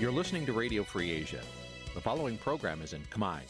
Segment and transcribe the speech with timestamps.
[0.00, 1.42] You're listening to Radio Free Asia.
[1.94, 3.40] The following program is in Khmer.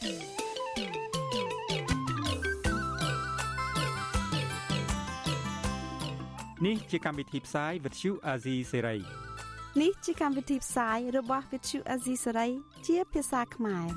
[6.65, 8.99] Nǐ ជាកម្មវិធីផ្សាយ Vuthu Azizi Serai
[9.81, 12.51] នេះជាកម្មវិធីផ្សាយរបស់ Vuthu Azizi Serai
[12.87, 13.87] ជាភាសាខ្មែរ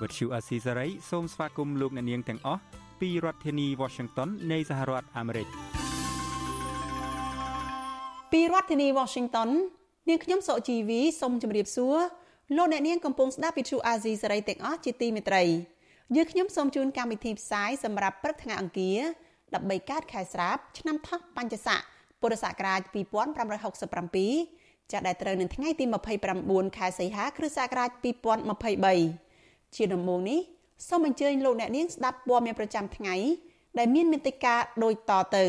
[0.00, 2.60] Vuthu Azizi Serai សូមស្វាគមន៍លោកអ្នកនាងទាំងអស់
[3.00, 5.48] ពីរដ្ឋធានី Washington នៃសហរដ្ឋអាមេរិក
[8.32, 9.48] ពីរដ្ឋធានី Washington
[10.09, 11.97] នាងខ្ញុំសុកជីវីសូមជម្រាបសួរ
[12.57, 15.43] លោកអ្នកនាងកំពុងស្ដាប់វិទ្យុអាស៊ីសេរីទាំងអស់ជាទីមេត្រី
[16.15, 18.99] យើងខ្ញុំសូមជូនកម្មវិធីផ្សាយសម្រាប់ព្រឹកថ្ងៃអង្គារ
[19.45, 21.79] 13កើតខែស្រាប ឆ្នាំថោះបัญចស័ក
[22.21, 25.85] ពុរសករាជ2567ចាប់ដែលត្រូវនៅថ្ងៃទី
[26.31, 27.89] 29ខែសីហាគ្រិស្តសករាជ
[29.07, 30.39] 2023ជាដំបូងនេះ
[30.87, 33.15] សូមអញ្ជើញលោកអ្នកនាងស្ដាប់ព័ត៌មានប្រចាំថ្ងៃ
[33.77, 35.45] ដែលមានមេត្តាដូចតទៅ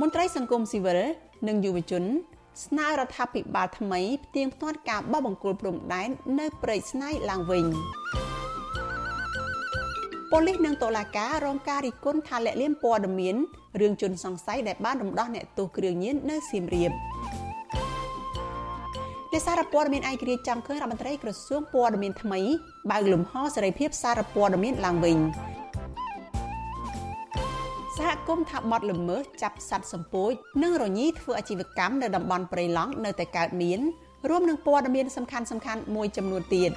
[0.00, 1.00] មន្ត្រីសង្គមស៊ីវិល
[1.48, 2.04] និងយុវជន
[2.64, 7.64] ស្នើរដ្ឋាភិបាលថ្មីផ្ទៀងផ្ទាត់ការបោះបង្គោលព្រំដែននៅព្រែកស្នៃឡើងវិញ
[10.30, 13.36] ប៉ូលីសនិងតុលាការរងការរិះគន់ថាលាក់លៀមព័ត៌មាន
[13.80, 16.92] រឿងជនសង្ស័យដែលបានរំដោះអ្នកទោសគ្រឿងញៀននៅសៀមរាប
[19.32, 22.40] អ្នកសារព័ត៌មានឯករាជ្យចង់ឃើញរដ្ឋមន្ត្រីក្រសួងព័ត៌មានថ្មី
[22.90, 25.18] បើកលំហសេរីភាពសារព័ត៌មានឡើងវិញ
[28.00, 33.80] សហគមន៍ថាបត់ល្មើសចាប់សត្វសម្ពោចនិងរញីធ្វើអាជីវកម្មនៅតំបន់ព្រៃឡង់នៅតែកើតមាន
[34.28, 36.70] រួមនឹងព័ត៌មានសំខាន់សំខាន់មួយចំនួនទៀត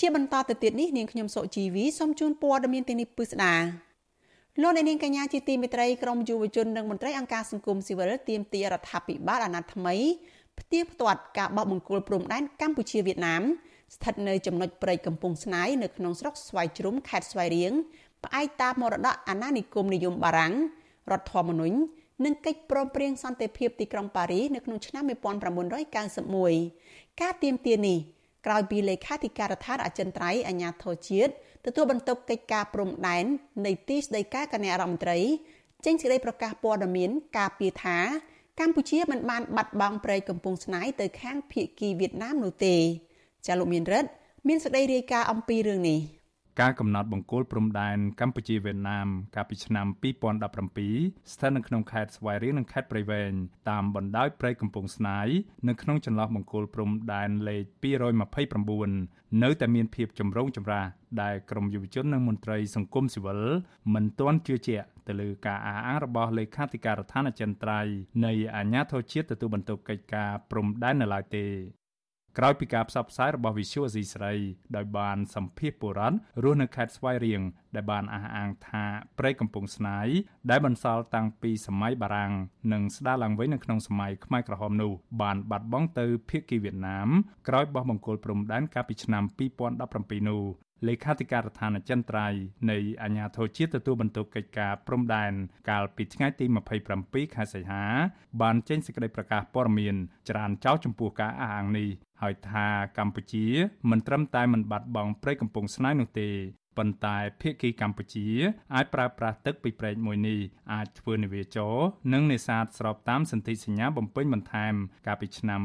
[0.00, 3.54] ជាបន្តទៅទៀតនេះនាងខ្ញុំសុជីវីសូមជូនព័ត៌មានទីនេះពិស្ដា
[4.62, 9.96] លោកអ្នកនាងកញ្ញាជាទីមេត្រីក្រមយុវជននិងមន្ត្រីអង្គការសង្គមស៊ីវិលទាមទាររដ្ឋាភិបាលអាណត្តិថ្មី
[10.60, 13.44] ផ្ទៀងផ្ទាត់ការបោះបង្គោលព្រំដែនកម្ពុជាវៀតណាម
[13.94, 17.72] ស្ថិតនៅចំណុចព្រែកកំពង់ស្នាយនៅក្នុងស្រុកស្វាយជ្រុំខេត្តស្វាយរៀង
[18.24, 20.54] ផ្អែកតាមមរតកអាណានិគមនិយមបារាំង
[21.10, 21.76] រដ្ឋធម្មនុញ្ញ
[22.24, 27.98] និងកិច្ចព្រមព្រៀងសន្តិភាពទីក្រុងប៉ារីសនៅក្នុងឆ្នាំ1991ការទៀមទានេះ
[28.46, 31.32] ក្រោយពីលេខាធិការដ្ឋានអចិន្ត្រៃយ៍អាជ្ញាធរជាតិ
[31.66, 33.24] ទទួលបន្ទុកកិច្ចការព្រំដែន
[33.66, 35.18] នៃទីស្តីការគណៈរដ្ឋមន្ត្រី
[35.84, 37.98] ចេញសេចក្តីប្រកាសព័ត៌មានការពីថា
[38.60, 42.76] កម្ពុជាមិនបានបាត់បង់ព្រៃកំពង់ស្នាយទៅខាងភៀកគីវៀតណាមនោះទេ
[43.46, 44.08] ចាលោកមានរិទ្ធ
[44.48, 46.00] មានសេចក្តីរាយការណ៍អំពីរឿងនេះ
[46.60, 49.86] ការកំណត់បង្គោលព្រំដែនកម្ពុជាវៀតណាមកាលពីឆ្នាំ
[50.50, 53.32] 2017ស្ថិតនៅក្នុងខេត្តស្វាយរៀងនិងខេត្តព្រៃវែង
[53.70, 55.28] តាមបណ្ដោយព្រៃកំពង់ស្នាយ
[55.68, 57.64] នៅក្នុងចន្លោះបង្គោលព្រំដែនលេខ
[58.48, 60.86] 229នៅតែមានភាពចម្រូងចម្រាស
[61.22, 63.40] ដែលក្រមយុវជននិងមន្ត្រីសង្គមស៊ីវិល
[63.94, 71.46] មិនទាន់ជឿជាក់ទៅលើការអះអាងរបស់លេខាធិការដ្ឋានអចិន្ត្រៃយ៍នៃអាជ្ញាធរជាតិទទួលបន្ទុកកិច្ចការព្រំដែននៅឡើយទេ
[72.38, 74.32] ក្រោយពីការផ្សព្វផ្សាយរបស់ Visual Asia ស្រី
[74.76, 77.42] ដោយបានសម្ភាសបុរដ្ឋរស់នៅខេត្តស្វាយរៀង
[77.74, 78.84] ដែលបានអះអាងថា
[79.18, 80.08] ព្រៃកំពង់ស្នាយ
[80.50, 82.32] ដែលបន្សល់តាំងពីសម័យបារាំង
[82.72, 84.92] និងស្ដារឡើងវិញនៅក្នុងសម័យខ្មែរក្រហមនោះ
[85.22, 87.08] បានបាត់បង់ទៅភៀកគីវៀតណាម
[87.48, 89.24] ក្រោយបោះបង្គោលព្រំដែនកាលពីឆ្នាំ
[89.76, 90.42] 2017នោះ
[90.86, 95.32] លេខាធិការដ្ឋានអចិន្ត្រៃយ៍នៃអាជ្ញាធរជាតិទទួលបន្ទុកកិច្ចការព្រំដែន
[95.70, 96.44] កាលពីថ្ងៃទី
[96.90, 97.84] 27ខែសីហា
[98.40, 99.96] បានចេញសេចក្តីប្រកាសព័ត៌មាន
[100.28, 101.88] ច្រានចោលចំពោះការអះអាងនេះ
[102.22, 102.66] ហើយថា
[102.98, 103.46] កម្ពុជា
[103.90, 106.30] មិនត្រឹមតែមិនបាត់បង់ព្រៃកំពង់ស្នាយនោះទេ
[106.78, 108.28] ប៉ុន្តែភៀកគីកម្ពុជា
[108.74, 110.38] អាចប្រើប្រាស់ទឹកពីព្រែកមួយនេះ
[110.72, 111.74] អាចធ្វើនាវាចរ
[112.12, 114.74] និងនេសាទស្របតាមសន្ធិសញ្ញាបំពេញបន្ថែម
[115.06, 115.60] កាលពីឆ្នាំ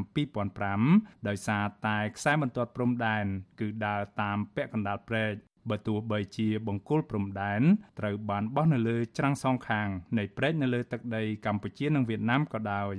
[0.61, 3.25] 2005ដោយសារតែខ្សែបន្ទាត់ព្រំដែន
[3.59, 5.33] គឺដើរតាមពាក់កណ្ដាលព្រែក
[5.69, 7.61] បើទោះបីជាបង្គោលព្រំដែន
[7.99, 9.87] ត្រូវបានបោះនៅលើច្រាំងសងខាង
[10.17, 12.95] នៃព្រែកនៅលើទឹកដីកម្ពុជានិងវៀតណាមក៏ដោយ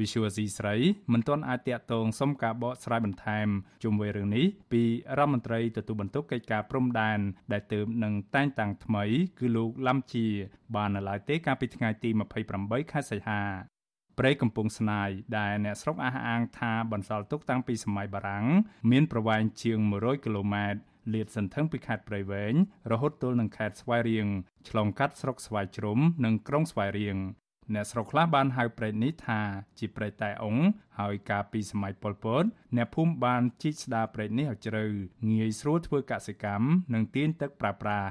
[0.00, 0.76] វិសុវស៊ីស្រី
[1.12, 3.48] មិនទាន់អាចតាក់ទងសុំការបកស្រាយបន្ថែម
[3.82, 4.82] ជុំវិញរឿងនេះពី
[5.18, 7.18] រដ្ឋមន្ត្រីទទួលបន្ទុកកិច្ចការព្រំដែន
[7.52, 9.04] ដែលទើបនឹងតែងតាំងថ្មី
[9.38, 10.26] គឺលោកឡាំជា
[10.74, 12.10] បាននៅឡើយទេកាលពីថ្ងៃទី
[12.50, 13.42] 28ខែសីហា
[14.18, 18.46] ព្រៃកំពង់ស្នាយដែលអ្នកស្រុកអះអាងថាបន្សល់ទុកតាំងពីសម័យបារាំង
[18.90, 20.80] មានប្រវែងជាង100គីឡូម៉ែត្រ
[21.14, 22.54] លាតសន្ធឹងពីខេត្តព្រៃវែង
[22.92, 24.28] រហូតទល់នឹងខេត្តស្វាយរៀង
[24.68, 27.18] ឆ្លងកាត់ស្រុកស្វាយជ្រុំនិងក្រុងស្វាយរៀង
[27.72, 29.40] អ្នកស្រុកខ្លះបានហៅព្រែកនេះថា
[29.78, 30.56] ជាព្រែកតែអ៊ុង
[30.98, 32.44] ហើយកាលពីសម័យប៉ុលពត
[32.76, 34.84] អ្នកភូមិបានជីកស្ដារព្រែកនេះឲ្យជ្រៅ
[35.30, 38.10] ងាយស្រួលធ្វើកសិកម្មនិងទាញទឹកប្រើប្រាស់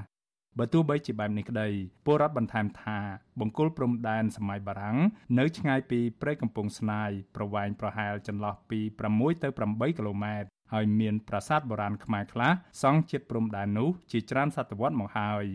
[0.60, 1.68] បើទោះបីជាបែបនេះក្តី
[2.06, 3.00] ពលរដ្ឋបន្ថែមថា
[3.40, 4.98] បង្គោលព្រំដែនសម័យបារាំង
[5.40, 8.80] នៅឆ្ងាយពីព្រែកកំពង់ស្នាយប្រវែងប្រហែលចន្លោះពី
[9.12, 12.52] 6ទៅ8គីឡូម៉ែត្រហើយមានប្រាសាទបុរាណខ្មែរខ្លះ
[12.82, 15.46] សង់ជិតព្រំដែននោះជាច្រើនសតវត្សមកហើយ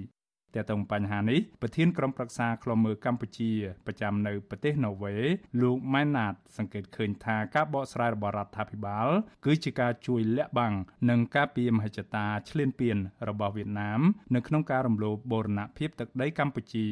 [0.55, 3.51] ទាក់ទងបញ្ហានេះប្រធានក្រុមប្រឹក្សាឃ្លាំមើលកម្ពុជា
[3.87, 5.15] ប្រចាំនៅប្រទេសណូវេ
[5.63, 9.09] លោកម៉ែនណាត សង្កេតឃើញថាការបកស្រាយរបស់រដ្ឋាភិបាល
[9.45, 10.75] គឺជាការជួយលាក់បាំង
[11.11, 12.97] និងការពារមហិច្ឆតាឈ្លានពាន
[13.29, 14.01] របស់វៀតណាម
[14.35, 16.89] នៅក្នុងការរំលោភបូរណភាពទឹកដីកម្ពុជា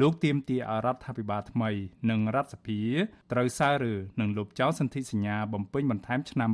[0.00, 1.70] លោកទៀមទាអរដ្ឋាភិបាលថ្មី
[2.10, 2.80] និងរដ្ឋសភា
[3.32, 6.50] ត្រូវសើរើនិងលុបចោលសន្ធិសញ្ញាបំពេញបន្ថែមឆ្នាំ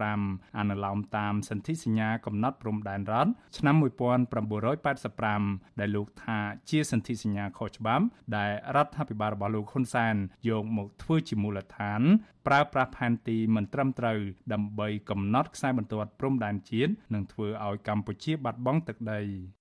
[0.00, 6.38] 2005អនុលោមតាមសន្ធិសញ្ញាកំណត់ព្រំដែនរដ្ឋឆ្នាំ1985ដែលលោកថា
[6.70, 8.04] ជាសន្ធិសញ្ញាខុសច្បាប់
[8.36, 10.14] ដែលរដ្ឋាភិបាលរបស់លោកហ៊ុនសែន
[10.48, 12.02] យកមកធ្វើជាមូលដ្ឋាន
[12.50, 14.18] ប្រើប្រាស់ផែនទីមិនត្រឹមត្រូវ
[14.52, 19.20] ដើម្បីកំណត់ខ្សែបន្ទាត់ព្រំដែនជាតិនិងធ្វើឲ្យកម្ពុជាបាត់បង់ទឹកដី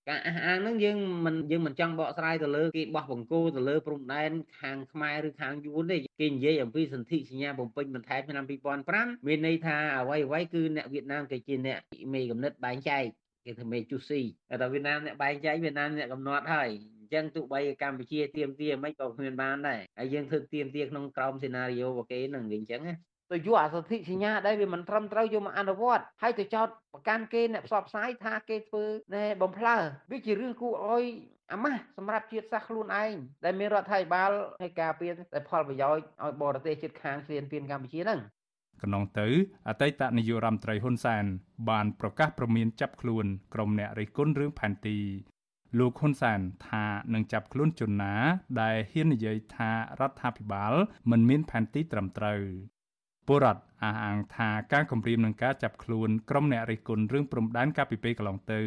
[0.10, 8.46] ការអះអាងហ្នឹងយើងមិនយើងមិនចង់បកស្រាយទៅលើគេបោះបង្គោលទៅលើព្រំដែនខាងខ្មែរឬខាងយួនទេគេនិយាយអំពីសន្ធិសញ្ញាបំពេញបន្ថែមឆ្នាំ
[8.86, 11.80] 2005មានន័យថាអ្វីអ្វីគឺអ្នកវៀតណាមគេជាអ្នក
[12.14, 13.04] មេកំណត់បែងចែក
[13.46, 14.22] គេថាមេជូស៊ី
[14.62, 22.96] តែវៀតណាមអ្នកបែងចែកវៀតណាមអ្នកកំណត់ហើយអញ្ចឹងទោះបីកម្ពុជាទៀមទាមិនក៏គ្មានបានដែរហើយយើងធ្វើទៀមទាក្នុងក្រោមសេណារីយ៉ូរបស់គេនឹងអញ្ចឹងណា
[23.32, 28.84] ទៅយកអសន្ធិសញ្ញាដែលវាមិនត្រឹមត្រូវយកមកអនុវត្តហើយទៅចោតប្រកាន់គេអ្នកផ្សព្វផ្សាយថាគេធ្វើ
[29.16, 29.78] ណែបំផ្លើ
[30.12, 31.06] វាជារឿងគួរឲ្យ
[31.54, 33.14] អាម៉ាស់សម្រាប់ជាតិសាសន៍ខ្លួនឯង
[33.46, 34.32] ដែលមានរដ្ឋាភិបាល
[34.64, 38.20] ឲ្យការពារតែផលប្រយោជន៍ឲ្យបរទេសជិតខាងស្រៀនពៀនកម្ពុជាហ្នឹង
[38.82, 39.28] កន្លងទៅ
[39.70, 41.26] អតីតនាយករដ្ឋមន្ត្រីហ៊ុនសែន
[41.70, 44.98] បានប្រកាសប្រមានចាប់ខ្លួនក្រុមអ្នករិះគន់រឿងផែនទី
[45.78, 48.16] លោកហ៊ុនសែនថានឹងចាប់ខ្លួនជនណា
[48.62, 50.74] ដែលហ៊ាននិយាយថារដ្ឋាភិបាល
[51.12, 52.42] មិនមានផែនទីត្រឹមត្រូវ
[53.28, 58.62] ពលរដ្ឋអះអាងថាការគម្រាមនឹងការចាប់ខ្លួនក្រុមអ្នករិះគន់រឿងព្រំដែនកាលពីពេលកន្លងទៅ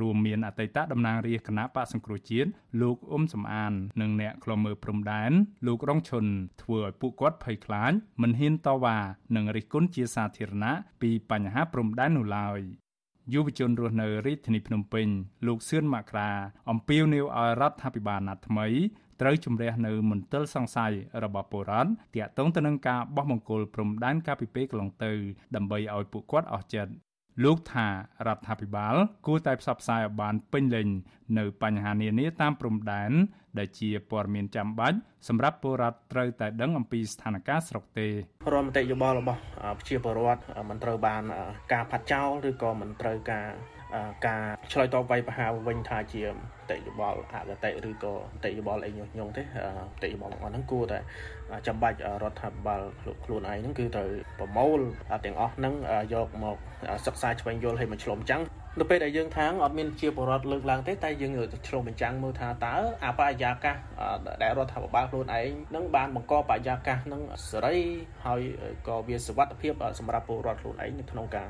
[0.00, 2.50] រួមមានអតីតតំណាងរាស្ត្រគណៈបកសង្គ្រោះជាតិ
[2.82, 5.32] លោកអ៊ុំសំអាន និងអ្នកខ្លំមើលព្រំដែន
[5.66, 6.24] លោករងឈុន
[6.62, 8.98] ធ្វើឲ្យពួកគាត់ភ័យខ្លាចមិនហ៊ានតវ៉ា
[9.36, 12.60] និងរិះគន់ជាសាធារណៈពីបញ្ហាព្រំដែននោះឡើយ
[13.32, 15.06] យុវជនរស់នៅរាជធានីភ្នំពេញ
[15.46, 16.30] លោកសឿនមករា
[16.70, 18.66] អំពាវនាវឲ្យរដ្ឋាភិបាលណាត់ថ្មី
[19.20, 20.92] ត្រូវជំរះនៅមន្ទិលសង្ស័យ
[21.24, 25.12] របស់ពលរដ្ឋទាក់ទងទៅនឹងការបោះបង្គោលព្រំដែនកាលពីពេលកន្លងទៅ
[25.54, 26.92] ដើម្បីឲ្យពួកគាត់អស់ចិត្ត
[27.44, 27.86] លោកថា
[28.26, 28.94] រដ្ឋាភិបាល
[29.26, 30.88] គួរតែផ្សព្វផ្សាយឲ្យបានពេញលេញ
[31.38, 33.12] នៅបញ្ហានានាតាមព្រំដែន
[33.58, 38.06] ដែលជាព័ត៌មានចាំបាច់សម្រាប់ពលរដ្ឋត្រូវតែដឹងអំពីស្ថានភាពស្រុកទេ
[38.54, 39.40] រមតិយោបល់របស់
[39.78, 41.22] ប្រជាពលរដ្ឋមិនត្រូវបាន
[41.72, 43.48] ការផាត់ចោលឬក៏មិនត្រូវការ
[44.26, 46.22] ការឆ្លើយតបវាយប្រហារវិញថាជា
[46.70, 47.20] តិយោបល់អ
[47.50, 48.14] កតេឬក៏
[48.44, 49.42] តិយោបល់អីញុះញង់ទេ
[50.02, 50.98] តិយោបល់ទាំងអស់ហ្នឹងគួរតែ
[51.66, 52.82] ចាំបាច់រដ្ឋាភិបាល
[53.24, 54.80] ខ្លួនឯងហ្នឹងគឺត្រូវប្រមូល
[55.24, 55.74] ទាំងអស់ហ្នឹង
[56.14, 56.56] យកមក
[57.06, 58.42] សិក្សាឆ្វេងយល់ឲ្យមកឆ្លុំចាំង
[58.76, 61.32] នៅពេលដែលយើងថាងអត់មានជាបរដ្ឋលើកឡើងទេតែយើង
[61.68, 62.74] ឆ្លុំបញ្ចាំងមើលថាតើ
[63.04, 63.76] អាបរិយាកាស
[64.42, 67.76] ដែលរដ្ឋាភិបាលខ្លួនឯងនឹងបានបង្កបរិយាកាសនឹងសេរី
[68.26, 68.40] ហើយ
[68.86, 71.48] ក៏វាសុវត្ថិភាពសម្រាប់ពលរដ្ឋខ្លួនឯងនៅក្នុងការ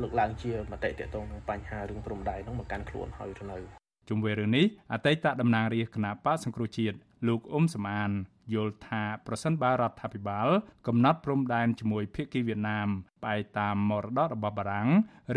[0.00, 6.96] លើកឡើងជាមតិតកតងនឹងបញ្ហារឿងព្រំដែននឹងមកកាន់ខ្លួនហើយទៅនៅ ជុំវិញរឿងនេះអតីតតំណាងរាជគណៈបកសង្គ្រោះជាតិ
[7.28, 8.10] លោកអ៊ុំសំអាន
[8.54, 10.48] យល់ថាប្រសិនបើរដ្ឋាភិបាល
[10.86, 12.88] កំណត់ព្រំដែនជាមួយភៀកគីវៀតណាម
[13.22, 14.88] ផ្អែកតាមមរតករបស់បារាំង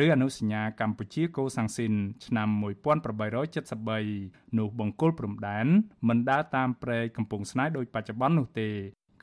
[0.04, 1.94] ឬអនុសញ្ញាកម្ពុជាកូសាំងស៊ីន
[2.26, 2.50] ឆ្នាំ
[3.74, 5.68] 1873នោះបង្គោលព្រំដែន
[6.08, 8.70] មិនដើរតាមព្រែកកំពង់ស្នេហ៍ដោយបច្ចុប្បន្ននោះទេ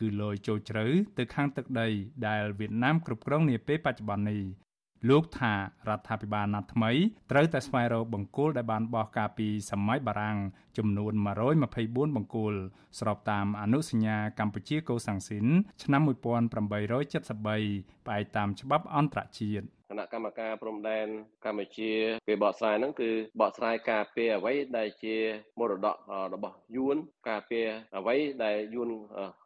[0.00, 0.86] គឺលយចូលជ្រៅ
[1.18, 1.88] ទៅខាងទឹកដី
[2.26, 4.42] ដែលវៀតណាមគ្រប់គ្រងនាពេលបច្ចុប្បន្ននេះ
[5.10, 5.54] លោកថា
[5.88, 6.90] រដ្ឋាភិបាលណាត់ថ្មី
[7.30, 10.36] ត្រូវតែស្វែងរកបង្គោលដែលបានបោះកាលពីសម័យបារាំង
[10.78, 11.12] ចំនួន
[11.64, 12.54] 124បង្គោល
[12.98, 15.46] ស្របតាមអនុសញ្ញាកម្ពុជាកូសាំងស៊ីន
[15.82, 21.06] ឆ្នាំ1873ផ្អែកតាមច្បាប់អន្តរជាតិគ ណៈកម្មការព្រំដែន
[21.44, 21.92] កម្ពុជា
[22.28, 23.10] គេបកស្រាយហ្នឹងគឺ
[23.40, 25.16] បកស្រាយការពារអ្វីដែលជា
[25.58, 25.96] មរតក
[26.34, 26.96] របស់យួន
[27.28, 28.90] ការពារអ្វីដែលយួន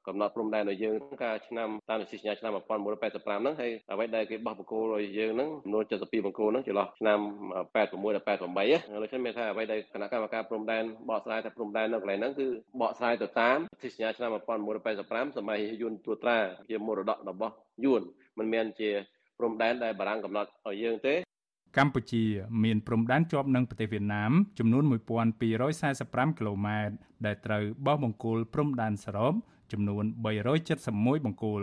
[0.06, 7.18] កំណត់ព្រំដែនឲ្យយើងកាលឆ្នាំតាមសញ្ញាឆ្នាំ1985ហ្នឹងហើយអ្វីដែលគេបោះបង្គោលឲ្យយើងហ្នឹងចំនួន72បង្គោលហ្នឹងចន្លោះឆ្នាំ
[7.74, 12.46] 86ដល់88ឥឡូវខ្ញុំមានថាអ្វីដែលគណៈកម្មការព្រំដែនបកស្រាយថាព្រំដែននៅកន្លែងហ្នឹងគឺ
[12.80, 14.30] បកស្រាយទៅតាមសញ្ញាឆ្នាំ
[14.84, 16.38] 1985សម័យយួនទួត្រា
[16.70, 18.02] ជាមរតករបស់យួន
[18.38, 18.90] មិនមែនជា
[19.38, 21.14] ព្រំដែនដែលបារាំងកំណត់ឲ្យយើងទេ
[21.76, 22.24] កម្ពុជា
[22.64, 26.94] មានព្រំដែនជាប់នឹងប្រទេសវៀតណាមចំនួន1245គីឡូម៉ែត្រ
[27.26, 29.32] ដែលត្រូវបោះបង្គោលព្រំដែនសរុប
[29.72, 30.04] ចំនួន
[30.64, 31.62] 371បង្គោល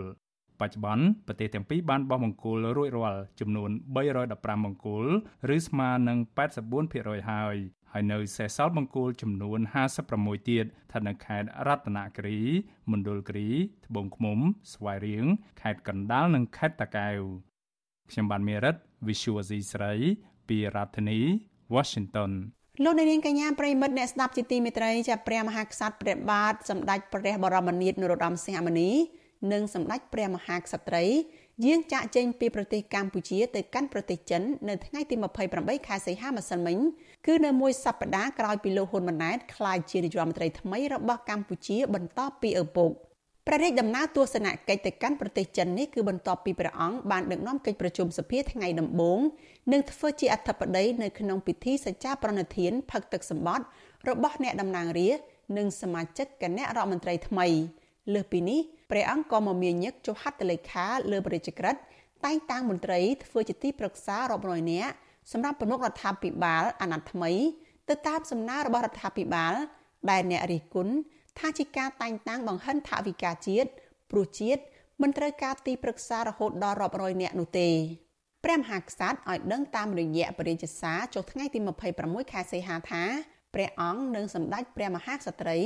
[0.60, 3.70] បច្ចុប្បន្នប្រទេសទាំងពីរបានបោះបង្គោលរួចរាល់ចំនួន
[4.17, 5.05] 315បង្គោល
[5.55, 6.17] ឬស្មើនឹង
[6.74, 7.58] 84%ហើយ
[7.91, 9.60] ហើយនៅសេសសល់បង្គោលចំនួន
[10.03, 12.41] 56ទៀតស្ថិតនៅខេត្តរតនគិរី
[12.91, 13.51] មណ្ឌលគិរី
[13.86, 14.39] ត្បូងឃ្មុំ
[14.74, 15.25] ស្វាយរៀង
[15.62, 17.22] ខេត្តកណ្ដាលនិងខេត្តតាកែវ
[18.12, 18.76] ខ្ញុំបានមេរិត
[19.08, 19.94] Visual C ស្រី
[20.48, 21.20] ពីរដ្ឋធានី
[21.76, 22.32] Washington
[22.84, 28.92] លោកនាងកញ្ញាប្រិមិត្តអ្នកស្ដាប់ជាទីមេត្រីចាប់ព្រះមហាក្សត្រព្រះបាទសម្ដេចព្រះបរមនាថនរោត្តមសីហមុនី
[29.54, 31.04] និងសម្ដេចព្រះមហាក្សត្រី
[31.66, 35.16] យាងចាក់ចេញពីប្រទេសកម្ពុជាទៅកាន់ប្រទេសចិននៅថ្ងៃទី
[35.52, 36.78] 28ខែសីហាម្សិលមិញ
[37.28, 42.92] គឺនៅមួយសប្តាហ៍ក្រោយពីលោកហ៊ុនម៉ាណែតក្លាយជានាយករដ្ឋមន្ត្រីថ្មីរបស់កម្ពុជាបន្តពីឪពុក
[43.48, 49.20] ព្រះរាជដំណើរទស្សនកិច្ចទៅកាន់ប្រទេសចិននេះគឺបន្ទាប់ពីព្រះអង្គបានដឹកនាំកិច្ចប្រជុំសភាថ្ងៃដំបូង
[49.72, 53.66] និងធ្វើជាអធិបតីនៅក្នុងពិធីសច្ចាប្រណិធានផឹកទឹកសម្បត្តិ
[54.10, 55.25] របស់អ្នកតំណាងរាស្ត្រ
[55.58, 57.48] និងសមាជិកគណៈរដ្ឋមន្ត្រីថ្មី
[58.14, 58.60] លើសពីនេះ
[58.92, 61.82] ព្រះអង្គក៏មមាញឹកចុះហត្ថលេខាលើព្រះរាជក្រឹត្យ
[62.25, 64.92] តែងតាំងមន្ត្រីធ្វើជាទីប្រឹក្សារាប់រយនាក់
[65.32, 67.32] សម្រាប់ប្រមុខរដ្ឋាភិបាលអាណត្តិថ្មី
[67.90, 69.54] ទៅតាមសំណើរបស់រដ្ឋាភិបាល
[70.10, 70.94] ដែលអ្នករិះគន់
[71.39, 73.70] ថាជាការតែងតាំងបង្ហិនថវិកាជាតិ
[74.12, 74.62] ព្រោះជាតិ
[75.01, 77.70] មិនត្រូវការទីប្រឹក្សារហូតដល់រាប់រយនាក់នោះទេ
[78.44, 81.60] ព្រះមហាក្សត្រឲ្យដឹងតាមរយៈបរិយាសារចុះថ្ងៃទី
[81.96, 83.04] 26ខែសីហាថា
[83.54, 85.58] ព្រះអង្គនិងសម្ដេចព្រះមហាក្សត្រី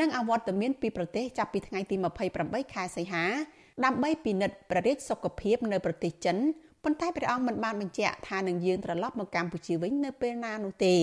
[0.00, 1.96] នឹងអវត្តមានពីប្រទេសចាប់ពីថ្ងៃទី
[2.34, 3.24] 28ខែសីហា
[3.84, 6.36] ដើម្បីពិនិត្យប្រទេសសុខភាពនៅប្រទេសចិន
[6.84, 10.96] ប៉ុន្តែព្រះអង្គមិនបានបញ្ជាក់ថានឹងយាងត្រឡប់មកកម្ពុជាវិញនៅពេលណានោះទេ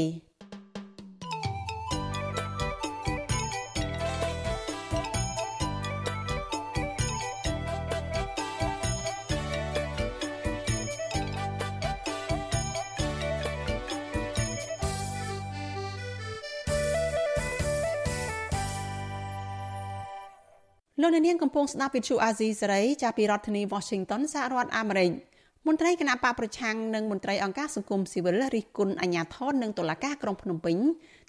[21.01, 25.12] លោកនាងកំពុងស្ដាប់វិទ្យុអាស៊ីសេរីចាប់ពីរដ្ឋធានី Washington សហរដ្ឋអាមេរិក
[25.67, 30.77] មន្ត្រីគណៈបកប្រឆាំងនិងមន្ត្រីអង្គការសង្គមស៊ីវិលរិះគន់អាជ្ញាធរនិងតុលាការក្រុងភ្នំពេញ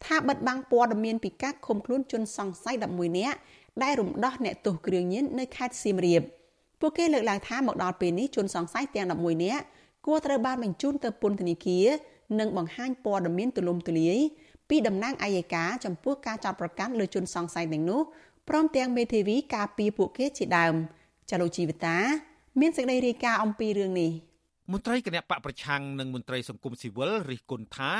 [0.06, 3.38] ថាបិទបាំងព័ត៌មានពីការឃុំខ្លួនជនសង្ស័យ11នាក់
[3.82, 6.22] ដែលរំដោះអ្នកទោសគ្រឿងញៀននៅខេត្តសៀមរាប
[6.80, 9.64] ពួកគេលើកឡើងថាមកដល់ពេលនេះជនសង្ស័យទាំង11នាក់
[10.06, 11.86] គួរត្រូវបានបញ្ជូនទៅពន្ធនាគារ
[12.40, 14.18] និងបង្ហាញព័ត៌មានទូលំទូលាយ
[14.68, 18.00] ពីតំណាងអัยការចំពោះការចាប់ប្រកាន់លើជនសង្ស័យទាំងនោះ
[18.48, 20.74] ព្រមទាំងមេធាវីការពារពួកគេជាដើម
[21.30, 21.96] ចលូជីវតា
[22.60, 24.10] មានសេចក្តីរាយការណ៍អំពីរឿងនេះ
[24.72, 27.92] មន្ត្រីគណៈបកប្រឆាំងនិងមន្ត្រីសង្គមស៊ីវិលរិះគន់ថា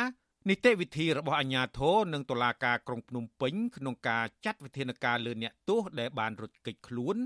[0.49, 7.16] នីតិវិធីរបស់អាជ្ញាធរនិងតុលាការក្រុងភ្នំពេញក្នុងការចាត់វិធានការលើអ្នកទោសដែលបានរត់គេចខ្លួន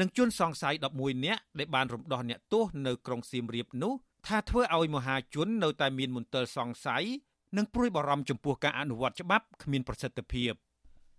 [0.00, 3.92] និងជនសង្ស័យ11នាក់ដែលបានរំដោះអ្នកទោសនៅក្រុងសៀមរាបនោះ
[4.26, 7.04] ថាធ្វើឲ្យមហាជននៅតែមានមន្ទិលសង្ស័យ
[7.56, 10.52] និងព្រួយបារម្ភចំពោះការអនុវត្តច្បាប់គ្មានប្រសិទ្ធភាព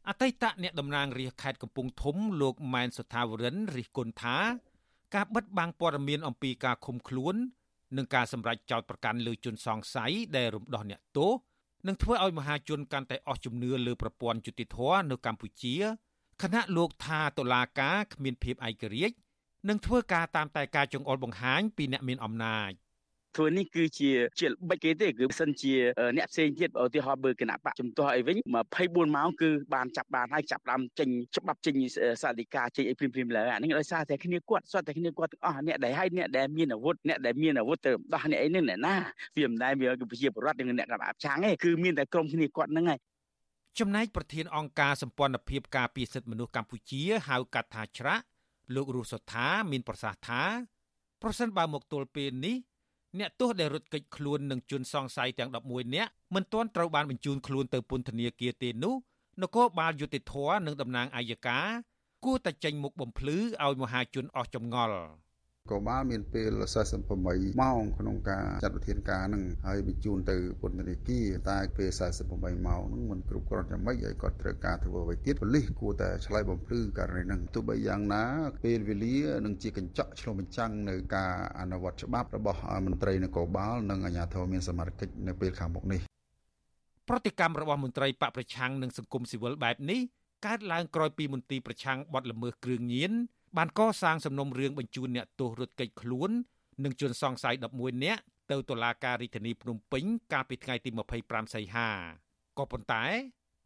[0.09, 4.37] អតីតអ្នកតំណាងរាជខេត្តកំពង់ធំលោកម៉ែនសុថាវរិនរិះគន់ថា
[5.15, 7.35] ការបិទបាំងព័ត៌មានអំពីការឃុំខ្លួន
[7.97, 11.31] និងការសម្រេចចោទប្រកាន់លើជនសង្ស័យដែលរំដោះអ្នកទោស
[11.87, 14.77] នឹងធ្វើឲ្យមហាជនកាន់តែអស់ជំនឿលើប្រព័ន្ធយុតិធធ
[15.11, 15.75] នៅកម្ពុជា
[16.41, 19.15] ខណៈលោកថាតុលាការគ្មានភាពឯករាជ្យ
[19.69, 22.71] នឹងធ្វើការតាមតែការចង្អុលបង្ហាញពីអ្នកមានអំណាច
[23.37, 25.73] ធ្វើនេះគឺជាជាល្បិចគេទេគឺសិនជា
[26.17, 28.35] អ្នកផ្សេងទៀតឧទាហរណ៍បើគណៈបកជំទាស់អីវិញ
[28.75, 31.75] 24ម៉ោងគឺបានចាប់បានហើយចាប់ដើមចេញច្បាប់ចេញ
[32.21, 38.95] សាធិការចេញអីព្រីមព្រីមឡើយអានេះដោយសារតែគ្នាគាត់សុទ្ធតែគ្នាគាត់ទាំងអស់អ្នកដែលហើយអ្នកដែលមានអាវុធអ្នកដែលមានអាវុធទៅដោះអ្នកអីនេះអ្នកណា
[39.37, 42.99] វាមិនដែលវាគឺជាបរដ្ឋនិងអ្នកកណ្ដាលឆាំងទេគឺមានតែក្រុមគ្នាគាត់ហ្នឹងហើយ
[43.79, 48.23] ចំណែកប្រធានអង្គការសម្ព័ន្ធភាពការពារសិទ្ធិមនុស្សកម្ពុជាហៅកាត់ថាច្រាក់
[48.75, 50.41] លោករស់សុថាមានប្រសាសន៍ថា
[51.21, 52.55] ប្រសិនបើមកទល់ពេលនេះ
[53.19, 58.95] អ្នកទោសដែលរត់គេចខ្លួននឹងជនសង្ស័យទាំង11នាក់មិនទាន់ត្រូវបានបញ្ជូនខ្លួនទៅពន្ធនាគារទេនោះ
[59.43, 60.33] នគរបាលយុតិធធ
[60.65, 61.67] និងតំណាងអัยការ
[62.25, 64.99] គួរតែចេញមុខបំភ្លឺឲ្យមហាជនអស់ចម្ងល់
[65.71, 66.51] ក៏បានមានពេល
[67.07, 71.89] 48ម៉ោងក្នុងការចាត់វិធានការនឹងហើយបញ្ជូនទៅពន្ធនាគារតែពេល
[72.27, 78.23] 48ម៉ោងនឹងមិនគ្រប់គ្រាន់យ៉ាងម៉េចហើយគាត់ត្រូវការធ្វើអ្វីទៀតប៉ូលីសគួរតែឆ្លើយបំភ្លឺករណីហ្នឹងទោះបីយ៉ាងណា
[78.63, 86.01] ពេលវេលានឹងជាកញ្ចក់ឆ្លុះបញ្ចាំងនៅការអនុវត្តច្បាប់របស់មន្ត្រីនគរបាលនិងអាជ្ញាធរមានសមត្ថកិច្ចនៅពេលខាងមុខនេះ
[87.09, 89.99] ប្រតិកម្មរបស់មន្ត្រីបកប្រឆាំងនិងសង្គមស៊ីវិលបែបនេះ
[90.45, 93.11] កើតឡើងក្រោយពីមន្ទីរប្រឆាំងបដល្មើសគ្រឿងញៀន
[93.57, 96.29] បានកសាងសំណុំរឿងបញ្ជូនអ្នកទោសរត់គេចខ្លួន
[96.83, 98.21] និងជនសង្ស័យ11នាក់
[98.51, 100.89] ទៅតុលាការរាជធានីភ្នំពេញកាលពីថ្ងៃទី
[101.21, 101.89] 25សីហា
[102.57, 103.05] ក៏ប៉ុន្តែ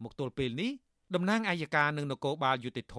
[0.03, 0.71] មកទល់ពេលនេះ
[1.15, 2.97] តំណាងអัยការនិងនគរបាលយុតិធធ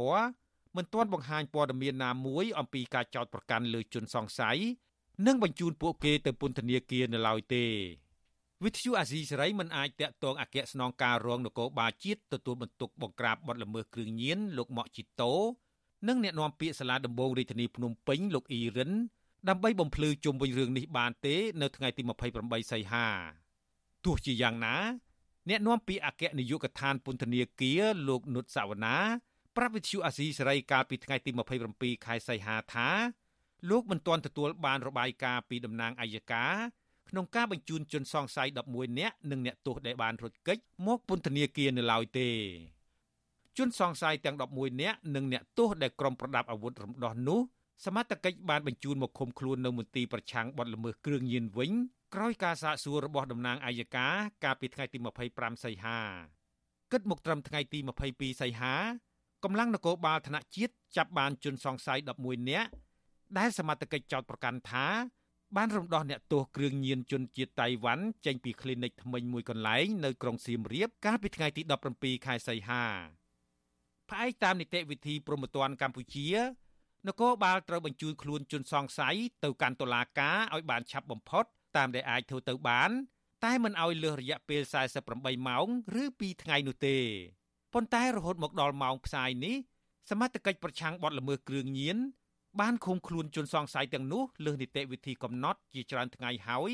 [0.77, 4.59] មិនទាន់បង្ហាញព័ត៌មានណាមួយអំពីការចោទប្រកាន់លើជនសង្ស័យ
[5.27, 7.65] និងបញ្ជូនពួកគេទៅពន្ធនាគារនៅឡើយទេ
[8.65, 15.33] វិទ្យុអាស៊ីសេរីមិនអាចតាក់ទងអគ្គស្នងការរងនគរបាលជាតិទទួលបន្ទុកបង្ក្រាបបទល្មើសគ្រឿងញៀនលោកម៉ាក់ជីតូ
[16.09, 18.93] និងអ្នកនាំពាក្យសាលាដំបងរាជធានីភ្នំពេញលោកអ៊ីរិន
[19.49, 22.03] ដើម្បីបំភ្លឺជុំវិញរឿងនេះបានទេ នៅថ្ងៃទី
[22.37, 23.07] 28សីហា
[24.05, 24.77] ទោះជាយ៉ាងណា
[25.49, 28.99] អ្នកនាំពាក្យអគ្គនាយកដ្ឋានពន្ធនាគារលោកនុតសវណ្ណា
[29.57, 31.31] ប្រាប់វិទ្យុអាស៊ីសេរីកាលពីថ្ងៃទី
[31.69, 32.89] 27ខែសីហាថា
[33.71, 36.55] លោកមិនទាន់ទទួលបានរបាយការណ៍ពីតំណាងអัยការ
[37.09, 42.29] ក្នុងការបញ្ជូនជនសង្ស័យ11នាក់និងអ្នកទោសដែលបានរត់គេចមកពន្ធនាគារនៅឡើយទេ
[43.59, 47.41] ជនសង្ស័យទាំង11នាក់និងអ្នកទោសដែលក្រុមប្រដាប់អាវុធរំដោះនោះ
[47.85, 51.73] សមត្ថកិច្ចបានបញ្ជូនមកឃុំខ្លួននៅមន្ទីរប្រឆាំងបទល្មើសគ្រឿងញៀនវិញ
[52.15, 54.99] ក្រោយការសាកសួររបស់តំណាងអัยការកាលពីថ្ងៃទី
[55.31, 56.01] 25សីហា
[56.93, 57.79] គិតមកត្រឹមថ្ងៃទី
[58.11, 58.75] 22សីហា
[59.45, 62.69] កម្លាំងនគរបាលថ្នាក់ជាតិចាប់បានជនសង្ស័យ11នាក់
[63.39, 64.87] ដែលសមត្ថកិច្ចចោទប្រកាន់ថា
[65.57, 71.63] បានរំដោះអ្នកទោសគ្រឿងញៀនជនជាតិតៃវ៉ាន់ចេញពីគ្លីនិកថ្មីមួយកន្លែងនៅក្រុងសៀមរាបកាលពីថ្ងៃទី
[71.95, 72.85] 17ខែសីហា
[74.11, 76.29] ផ្អែកតាមនីតិវិធីព្រហ្មទណ្ឌកម្ពុជា
[77.09, 81.45] នគរបាលត្រូវបញ្ជូនខ្លួនជនសង្ស័យទៅកាន់តុលាការឲ្យបានឆាប់បំផុត
[81.77, 82.91] តាមដែលអាចធ្វើទៅបាន
[83.45, 84.63] តែមិនឲ្យលើសរយៈពេល
[85.05, 85.67] 48ម៉ោង
[86.01, 86.99] ឬ2ថ្ងៃនោះទេ
[87.73, 89.57] ប៉ុន្តែរហូតមកដល់ម៉ោងផ្សាយនេះ
[90.11, 91.97] សមត្ថកិច្ចប្រឆាំងបទល្មើសគ្រឿងញៀន
[92.61, 96.71] បានឃុំខ្លួនជនសង្ស័យទាំងនោះលើសនីតិវិធីកំណត់ជាច្រើនថ្ងៃហើយ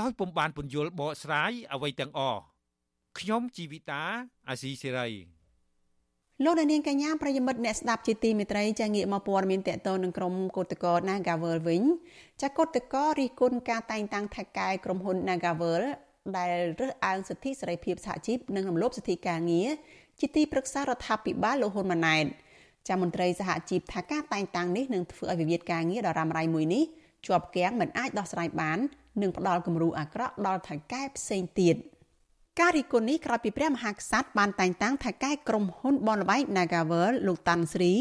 [0.00, 2.40] ដោយពុំបានពន្យល់បកស្រាយអ្វីទាំងអស់
[3.18, 4.02] ខ្ញុំជីវិតា
[4.48, 5.08] អាស៊ីសេរី
[6.42, 11.82] លោកនាងកញ្ញាប្រិយមិត្តអ្នកស្ដាប់ជាទីមេត្រីចាងាកមកព័ត៌មានតកតនឹងក្រុមកោតក្រ Nagavel វិញ
[12.42, 15.82] ចាកោតក្ររិះគន់ការតែងតាំងថៅកែក្រុមហ៊ុន Nagavel
[16.36, 16.50] ដែល
[16.80, 19.68] រើសអើងសិទ្ធិសេរីភាពសហជីពនិងរំលោភសិទ្ធិការងារ
[20.20, 22.24] ជាទីប្រឹក្សារដ្ឋាភិបាលលោកហ៊ុនម៉ាណែត
[22.88, 26.84] ចាំមន្ត្រីសហជីពថាការតែងតាំងនេះនឹងធ្វើឲ្យវិវាទការងារដ៏រ៉ាំរ៉ៃមួយនេះ
[27.26, 28.78] ជាប់គាំងមិនអាចដោះស្រាយបាន
[29.22, 31.76] និងផ្ដល់គំរូអាក្រក់ដល់ថៅកែផ្សេងទៀត
[32.60, 37.92] ការរីគុណនេះក្រោយពីព្រះមហាក្សត្របានតែងតាំងថៅកែក្រុមហ៊ុនបនលបែង Nagavel លោកតាន់ស្រី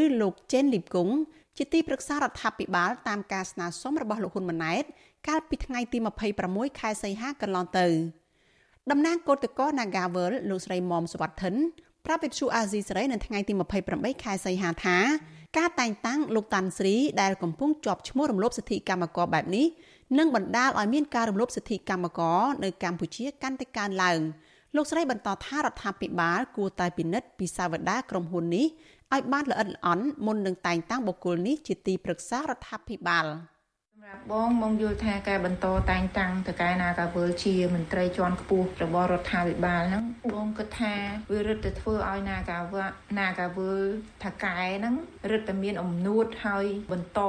[0.00, 1.14] ឬលោកចេនលីបគង់
[1.56, 4.84] ជាទីប្រឹក្សារដ្ឋាភិបាលតាមការស្នើសុំរបស់លោកហ៊ុនម៉ាណែត
[5.28, 5.98] កាលពីថ្ងៃទី
[6.38, 7.86] 26ខែសីហាកន្លងទៅ
[8.90, 11.54] តំណាងគឧតកោ Nagavel លោកស្រីមុំសវត្ថិន
[12.06, 13.52] ប្រាប់វិទ្យុអាស៊ីសេរីនៅថ្ងៃទី
[13.88, 14.98] 28ខែសីហាថា
[15.58, 19.66] ការតែងតាំងលោកតាន់ស្រីដែលកំពុងជាប់ឈ្មោះរំលោភសិទ្ធិកម្មករបែបនេះ
[20.18, 24.20] នឹងបណ្ដាលឲ្យមានការរំលោភសិទ្ធិកម្មករនៅកម្ពុជាកាន់តែកើនឡើង
[24.76, 28.66] លោកស្រីបន្តថារដ្ឋាភិបាលគួរតែពិនិត្យពីសាវតាក្រុមហ៊ុននេះ
[29.14, 33.26] ឲ្យបានល្អិតល្អន់មុននឹងតែងតាំងបុគ្គលនេះជាទីប្រឹក្សារដ្ឋាភិបាល។
[33.92, 40.94] សម្រាប់បងបងយល់ថាការបន្តតែងតាំងទៅកែណាកាវើជាមន្ត្រីជាន់ខ្ពស់របស់រដ្ឋាភិបាលហ្នឹង បងគិតថា
[41.32, 42.84] វារឹតតែធ្វើឲ្យណាកាវើ
[43.18, 43.72] ណាកាវើ
[44.22, 44.94] ថាកែហ្នឹង
[45.30, 47.20] រឹតតែមានអំនួតហើយបន្ត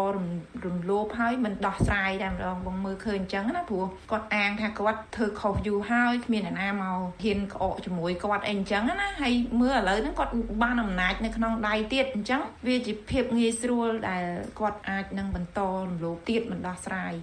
[0.66, 14.24] រំលោភហើយមិនដោះស្រាយតែម្ដងបងមើលឃើញអញ្ចឹងណាព្រោះគាត់អាងថាគាត់ធ្វើខុសយូរហើយគ្មានអ្នកណាមកហ៊ានក្អកជាមួយគាត់អីអញ្ចឹងណាហើយមើលឥឡូវហ្នឹងគាត់បានអំណាចនៅក្នុងដៃទៀតអញ្ចឹងវាជាភាពងាយស្រួលដែល
[14.60, 17.16] គាត់អាចនឹងបន្តរំលោភទៀតមិនដោះស្រាយ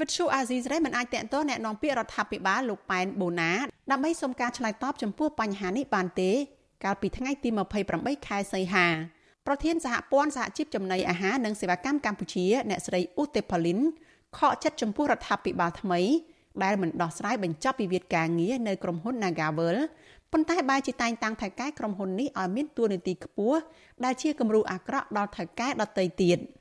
[0.00, 3.52] វិទ្យុអាស៊ីសេរីមិនអាចតេតតណែនាំពាក្យរដ្ឋាភិបាលលោកប៉ែនបូណា
[3.90, 6.30] ដើម្បីសុំការឆ្លើយតបចំពោះបញ្ហានេះបានទេ
[6.84, 7.48] កាលពីថ្ងៃទី
[7.88, 8.86] 28ខែសីហា
[9.46, 13.80] ប្រធានសហព័ន្ធសហជីពចំណីអាហារនិងសេវាកម្មកម្ពុជា អ្នកស្រីឧទេផលីន
[14.38, 16.00] ខកចិត្តចំពោះរដ្ឋាភិបាលថ្មី
[16.64, 19.76] ដែលមិនដោះស្រាយបញ្ចប់វិវាទការងារនៅក្រុមហ៊ុន Nagavel
[20.32, 23.58] ប៉ុន្តែបែរជាតែងតាំងថៅកែក្រុមហ៊ុននេះឲ្យមានតួនាទីខ្ពស់
[24.04, 26.38] ដែលជាគំរូអាក្រក់ដល់ថៅកែដទៃទៀត។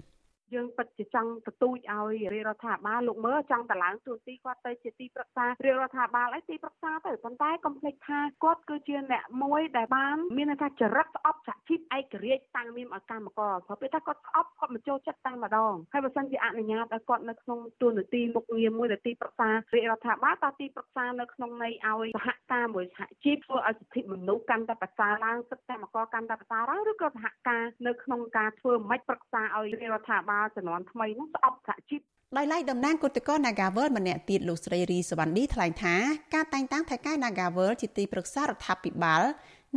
[0.53, 32.01] យើងពិតជាចង់ទទូចឲ្យរាជរដ្ឋាភិបាលលោកមើលចង់តឡើងទួនាទីគាត់ទៅជាទីប្រឹក្សារាជរដ្ឋាភិបាលអីទីប្រឹក្សាទៅប៉ុន្តែកុំភ្លេចថាគាត់គឺជាអ្នកមួយដែលបានមានន័យថាចរិតស្អប់សហជីពឯករាជ្យតាំងមានឲ្យកម្មករព្រោះពេលថាគាត់ស្អប់គាត់មកចូលចិត្តតាំងម្ដងហើយបើសិនជាអនុញ្ញាតឲ្យគាត់នៅក្នុងទួនាទីមុខងារមួយដែលទីប្រឹក្សារាជរដ្ឋាភិបាលតើទីប្រឹក្សានៅក្នុងន័យឲ្យសហការមួយសហជីពធ្វើឲ្យសិទ្ធិមនុស្សកាន់តែប្រសើរឡើងសិទ្ធិកម្មករកាន់តែប្រសើរឡើងឬក៏សហការនៅក្នុងការធ្វើមិនប្រឹក្សាឲ្យរាជរដ្ឋាភិបាលជំនាន់ថ្មីនោះស្អប់សហជីព
[32.37, 35.95] ដោយឡែកតំណាងគឧតកោ Nagavel ម្នាក់ទៀតលោកស្រីរីសវណ្ឌីថ្លែងថា
[36.33, 39.23] ការតែងតាំងថៃកែ Nagavel ជាទីប្រឹក្សារដ្ឋាភិបាល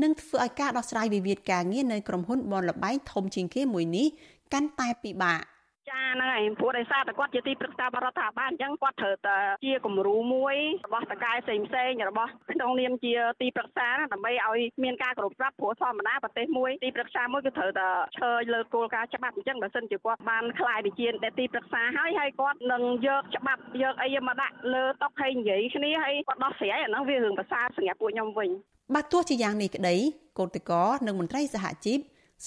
[0.03, 4.07] នឹងធ្វើឲ្យការដោះស្រាយវិវាទការងារនៅក្រុមហ៊ុនបនលបែងធំជាងគេមួយនេះ
[4.53, 5.41] កាន់តែពិបាក
[5.91, 28.51] ចាហ្នឹងហើយព្រោះដោយសារតែគាត់ជាទីប្រឹក្សាបរដ្ឋាភិបាលអញ្ចឹងគាត់ត្រូវតែជាគំរូមួយរបស់តកែផ្សេងផ្សេងរបស់ក្នុងនាមជាទីប្រឹក្សាដើម្បីឲ្យមានការគ្រប់ប្រាប់ព្រោះធម្មតាប្រទេសមួយទីប្រឹក្សាមួយគឺត្រូវតែឈើលើគោលការណ៍ច្បាប់អញ្ចឹងបើសិនជាគាត់បានខ្លាយវិជាទីប្រឹក្សាហើយហើយគាត់នឹងយកច្បាប់យកអីមកដាក់លើតុហើយនិយាយគ្នាហើយគាត់ដោះស្រាយអាហ្នឹងវារឿងភាសាសម្រាប់ពួកខ្ញុំវិញ
[28.95, 29.95] បើទោះជាយ៉ាងនេះក្តី
[30.39, 30.73] កោតតក
[31.07, 31.99] និងមន្ត្រីសហជីព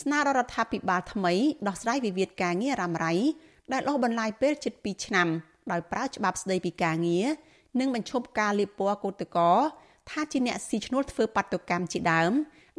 [0.01, 1.33] ស្នើដល់រដ្ឋាភិបាលថ្មី
[1.67, 3.13] ដោះស្រាយវិវាទការងាររ៉ាំរ៉ៃ
[3.73, 5.27] ដែលអូសបន្លាយពេលជិត2ឆ្នាំ
[5.71, 7.27] ដោយប្រើច្បាប់ស្តីពីការងារ
[7.79, 9.51] និងបញ្ឈប់ការលាបពណ៌កោតកោ
[10.09, 12.31] ថាជាអ្នកស៊ីឈ្នួលធ្វើបាតុកម្មជាដើម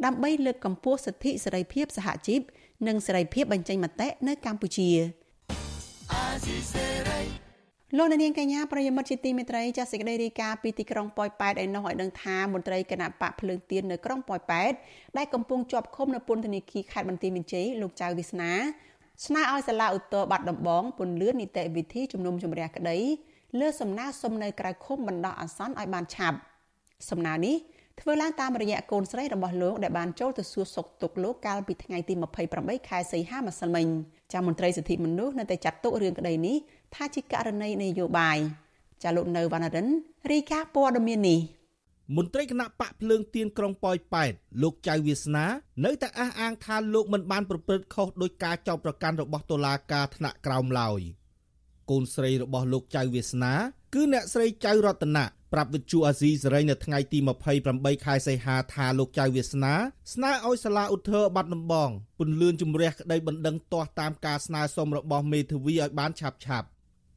[0.05, 2.41] ដើម្បីលើកកម្ពស់សិទ្ធិសេរីភាពសហជីព
[2.87, 4.89] និងសេរីភាពបញ្ចេញមតិនៅកម្ពុជា
[7.99, 14.73] លោកនាងកញ្ញាប្រិយមិត្តជាទីមេត្រីចាសសេចក្តីរាយការណ៍ពីទីក្រុងប៉ោយប៉ែតឲ្យនោះឲ្យដឹងថាមន្ត្រីគណៈបកភ្លើងទៀននៅក្រុងប៉ោយប៉ែត
[15.17, 18.51] ដែលកំពុងជាប់ឃុំនៅពន្ធនាគារខេត្តបន្ទាយមានជ័យលោកចៅវាសនា
[19.25, 22.97] ស្នើឲ្យសាលាឧទ្ធរបាត់ដំបងពន្លឿននីតិវិធីជំនុំជម្រះក្តី
[23.59, 26.37] លើសំណើសុំនៅក្រៅឃុំបណ្ដោះអាសន្នឲ្យបានឆាប់
[27.09, 27.55] សំណើនេះ
[27.99, 32.13] ធ្វើឡើងតាមរយៈកូនស្រីរបស់លោកដែលបានចូលទៅសួរសុខទុក្ខលោកកាលពីថ្ងៃទី
[32.51, 33.87] 28ខែសីហាម្សិលមិញ
[34.33, 36.55] ចាំមន្ត្រីសិទ្ធិមនុស្សនៅតែចាត់ទុករឿងក្តីនេះ
[36.95, 38.37] ថាជាករណីនយោបាយ
[39.03, 39.87] ចាលោកនៅវណ្ណរិន
[40.31, 41.39] រីកាព័ត៌មាននេះ
[42.15, 45.45] មន្ត្រីគណៈបកភ្លើងទៀនក្រុងប៉ោយប៉ែតលោកចៅវាសនា
[45.85, 51.01] នៅតែអះអាងថាលោកមិនបានប្រព្រឹត្តខុសដោយការចោទប្រកាន់របស់តុលាការថ្នាក់ក្រោមឡើយ
[51.89, 53.53] កូនស្រីរបស់លោកចៅវាសនា
[53.93, 57.19] គឺអ្នកស្រីចៅរតនា ប្រាប់វិទ្យុអាស៊ីសេរីនៅថ្ងៃទី
[57.61, 59.73] 28ខែសីហាថាលោកចៅវាសនា
[60.13, 66.67] ស្នើឲ្យសាលាឧទ្ធរបាត់ដំបងពន្លឿនជំរះក្តីបណ្ដឹងទាស់តាមការស្នើសុំរបស់មេធាវីឲ្យបានឆាប់ឆាប់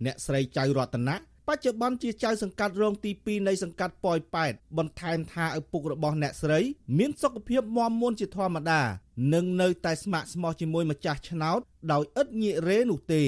[0.05, 1.16] អ្នកស្រីចៅរតនា
[1.49, 6.61] បច្ចុប្បន្នជាចៅសង្កាត់រងទី2នៃសង្កាត់ប៉ោយប៉ែតបន្ថែមថាឪពុករបស់អ្នកស្រី
[6.99, 8.81] មានសុខភាពមាំមួនជាធម្មតា
[9.35, 11.61] និងនៅតែស្ម័គ្រស្មោះជាមួយម្ចាស់ឆ្នោត
[11.93, 13.25] ដោយឥតងាករេនោះទេ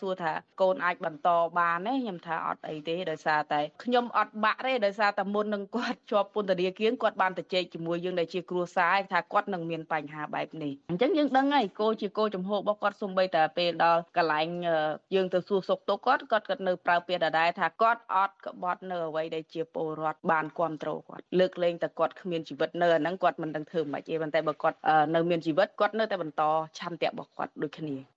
[0.00, 1.28] សួរថាកូនអាចបន្ត
[1.58, 14.48] បានទេខ្ញុំថាអត់អីទេដោយសារតែខ្ញុំអត់បាក់ទេដោយសារតែមុននឹងគាត់ជាប់ពន្ធនាគារគាត់បានទៅជែកជាមួយយើងដែលជាគ្រួសារថាគាត់នឹងមានបញ្ហាបែបនេះអញ្ចឹងយើងដឹងហើយកោជាកោចំហរបស់គាត់សំបីតែពេលដល់កន្លែង
[15.14, 24.76] យើងទៅសួរសុខទុក្ខគាត់គាត់គាត់នៅប្រើពាក្យដដែលថាគាត់អត់ក្បត់នៅអ្វីដែលជាពលរដ្ឋបានគ្រប់គ្រងគាត់លើកលែងតែគាត់គ្មានជីវិតនៅអាហ្នឹងគាត់មិនដឹងធ្វើម៉េចទេប៉ុន្តែបើគាត់
[25.14, 26.42] នៅមានជីវិតគាត់នៅតែបន្ត
[26.78, 28.15] ឆន្ទៈរបស់គាត់ដូចគ្នា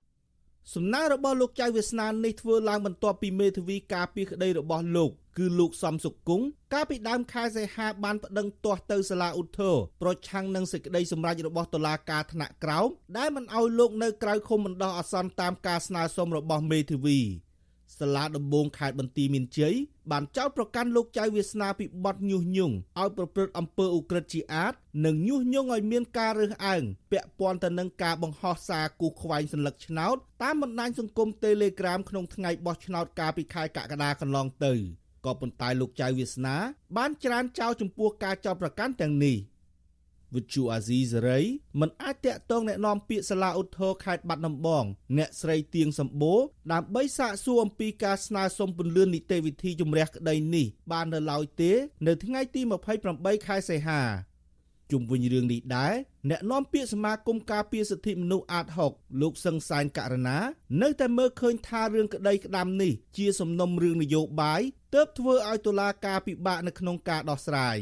[0.76, 17.20] សំណើរបស់លោកចៅវាសនានេះធ្វើឡើងបន្ទាប់ពីមេធាវីការពីក្តីរបស់លោកគឺលោកសំសុគង្គកាលពីដើមខែសីហាបានប្តឹងទាស់ទៅសាលាឧទ្ធរប្រឆាំងនឹងសេចក្តីសម្រេចរបស់តុលាការថ្នាក់ក្រោមដែលមិនអោយលោកនៅក្រៅឃុំបណ្ដោះអាសន្នតាមការស្នើសុំរបស់មេធាវី
[17.99, 19.75] សាលាដំបងខេត្តបន្ទាយមានជ័យ
[20.11, 24.73] បានចោទប្រកាន់លោកចៅវាសនាពីបទញុះញង់ឲ្យប្រព្រឹត្តអំពើឧក្រិដ្ឋជាអាត
[25.07, 34.73] និងញុះញង់ឲ្យមានការរើសអើងពាក់ព័ន្ធទៅនឹងការបង្ហោះសារគូខ្វែងសัญลักษณ์ឆ្នោតតាមបណ្ដាញសង្គម Telegram ក្នុងថ្ងៃបោះឆ្នោតកាលពីខែកក្កដាកន្លងទៅ
[35.25, 36.57] ក៏ប៉ុន្តែលោកចៅវាសនា
[36.97, 39.37] បានច្រានចោលចំពោះការចោទប្រកាន់ទាំងនេះ
[40.35, 41.41] វិទ្យុអាស៊ីសេរី
[41.81, 44.85] មិនអាចតាក់ទងแนะនាំពាក្យសាលាឧទ្ធរខេត្តបាត់ដំបង
[45.19, 46.41] អ្នកស្រីទៀងសម្បូរ
[46.73, 51.73] ដើម្បីសាកសួរអំពីការស្នើសុំពន្លឿននីតិវិធីជំរះក្តីនេះបាននៅឡើយទេ
[52.07, 52.61] នៅថ្ងៃទី
[53.05, 54.03] 28ខែសីហា
[54.91, 55.95] ជុំវិញរឿងនេះដែរ
[56.31, 60.39] អ្នកនាំពាក្យសមាគមការពារសិទ្ធិមនុស្សអាត6លោកសឹងសានករណា
[60.83, 64.61] នៅតែមើលឃើញថារឿងក្តីក្តាំនេះជាសំណុំរឿងនយោបាយ
[64.95, 67.79] ទើបធ្វើឲ្យតុលាការពិបាកនៅក្នុងការដោះស្រាយ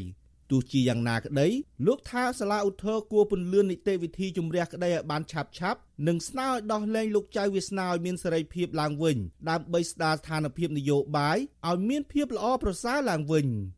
[0.51, 1.47] ទោះជាយ៉ាងណាក្តី
[1.87, 9.17] លោកថាសាលាឧទ្ធរគួរពន្លឿននីតិវិធីជំរះក្តីឲ្យបានឆាប់ឆាប់និងស្នើឲ្យដោះលែងលោកចៅវាសនាឲ្យមានសេរីភាពឡើងវិញ
[9.49, 13.47] ដើម្បីស្ដារស្ថានភាពនយោបាយឲ្យមានភាពល្អប្រសើរឡើងវិញ។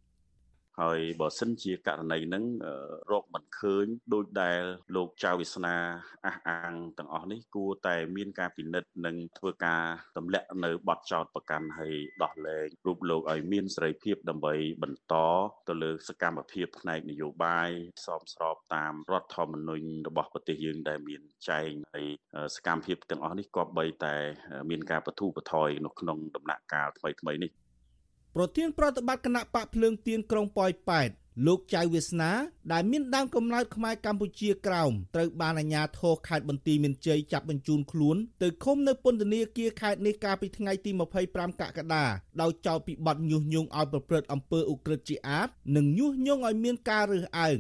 [0.82, 2.44] ហើយបើសិនជាករណីហ្នឹង
[3.12, 4.62] រកមិនឃើញដូចដែល
[4.96, 5.76] លោកចៅវាសនា
[6.26, 9.84] អះអាងទាំងអស់នេះគួរតែមានការពិនិត្យនិងធ្វើការ
[10.18, 15.14] ទម្លាក់នៅបទចោតប្រកាន់ហើយដោះលែងរូបលោកឲ្យមានសេរីភាពដើម្បីបន្ត
[15.70, 17.70] ទៅលើសកម្មភាពផ្នែកនយោបាយ
[18.06, 22.08] សមស្របតាមរដ្ឋធម្មនុញ្ញរបស់ប្រទេសយើងដែលមានចែងហើយ
[22.56, 24.16] សកម្មភាពទាំងអស់នេះក៏បីតែ
[24.70, 27.52] មានការបទូបថយនៅក្នុងដំណាក់កាលថ្មីៗនេះ
[28.36, 31.10] ប្រធានប្រតិបត្តិគណៈបកភ្លើងទៀនក្រុងប៉ោយប៉ែត
[31.48, 32.32] លោកចៅវាសនា
[32.72, 40.92] ដែលមានដើមកំណើតខ្មែរកម្ពុជាក្រោមត្រូវបានអាជ្ញាធរខេត្តបន្ទាយមានជ័យចាប់បញ្ជូនខ្លួនទៅឃុំនៅពន្ធនាគារខេត្តនេះកាលពីថ្ងៃទី
[41.26, 42.06] 25កក្កដា
[42.42, 47.60] ដោយចោទពីបទញុះញង់ឲ្យប្រព្រឹត្តអំពើឧក្រិដ្ឋជាអាតនិងញុះញង់ឲ្យមានការរើសអើង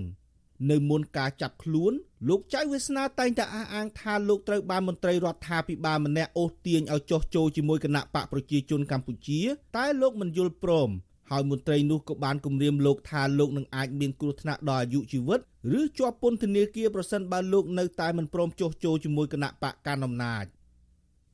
[0.69, 1.93] នៅមុនការចាប់ខ្លួន
[2.29, 9.39] លោកចៅវាសនាតែងតែអះអាងថាលោកត្រូវបានមន្ត្រីរដ្ឋាភិបាលម្នាក់អូសទាញឲ្យចោះចូលជាមួយគណៈបកប្រជាជនកម្ពុជា
[9.77, 10.89] តែលោកមិនយល់ព្រម
[11.31, 15.39] ហើយមន្ត្រីនោះក៏បានគម្រាមលោកថាលោកនឹងអាចមានគ្រោះថ្នាក់ដល់អាយុជីវិត
[15.79, 20.45] ឬជាប់ពន្ធនាគារប្រសិនបើលោកនៅតែមិនព្រមចុះចូលជាមួយគណៈបកកណ្ដាលអំណាច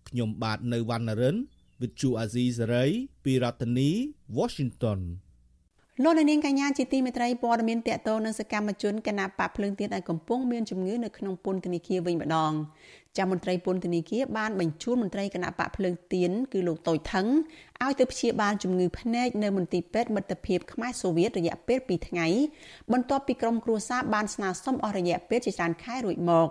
[0.09, 1.37] ខ្ញុំបាទនៅវណ្ណរិន
[1.79, 2.91] With Chu Azizi Saray
[3.23, 3.89] ពីរដ្ឋធានី
[4.37, 4.99] Washington
[6.03, 12.51] លោកនាងកញ្ញាជាទីមេត្រីព័ត៌មានតកតនឹងសកម្មជនគណៈបកភ្លើងទៀនឲ្យកំពុងមានជំងឺនៅក្នុងពន្ធនាគារវិញម្ដង
[13.17, 17.27] ចាំមន្ត្រីពន្ធនាគារបានបញ្ជូនមន្ត្រីគណៈបកភ្លើងទៀនគឺលោកតូចថង
[17.83, 22.27] ឲ្យទៅព្យាបាលជំងឺភ្នែកនៅមន្ទីរពេទ្យមិត្តភាពខ្មែរសូវៀតរយៈពេល2ថ្ងៃ
[22.91, 26.49] បន្ទាប់ពីក្រុមគ្រួសារបានស្នើសុំអស់រយៈពេលជាច្រើនខែរួចមក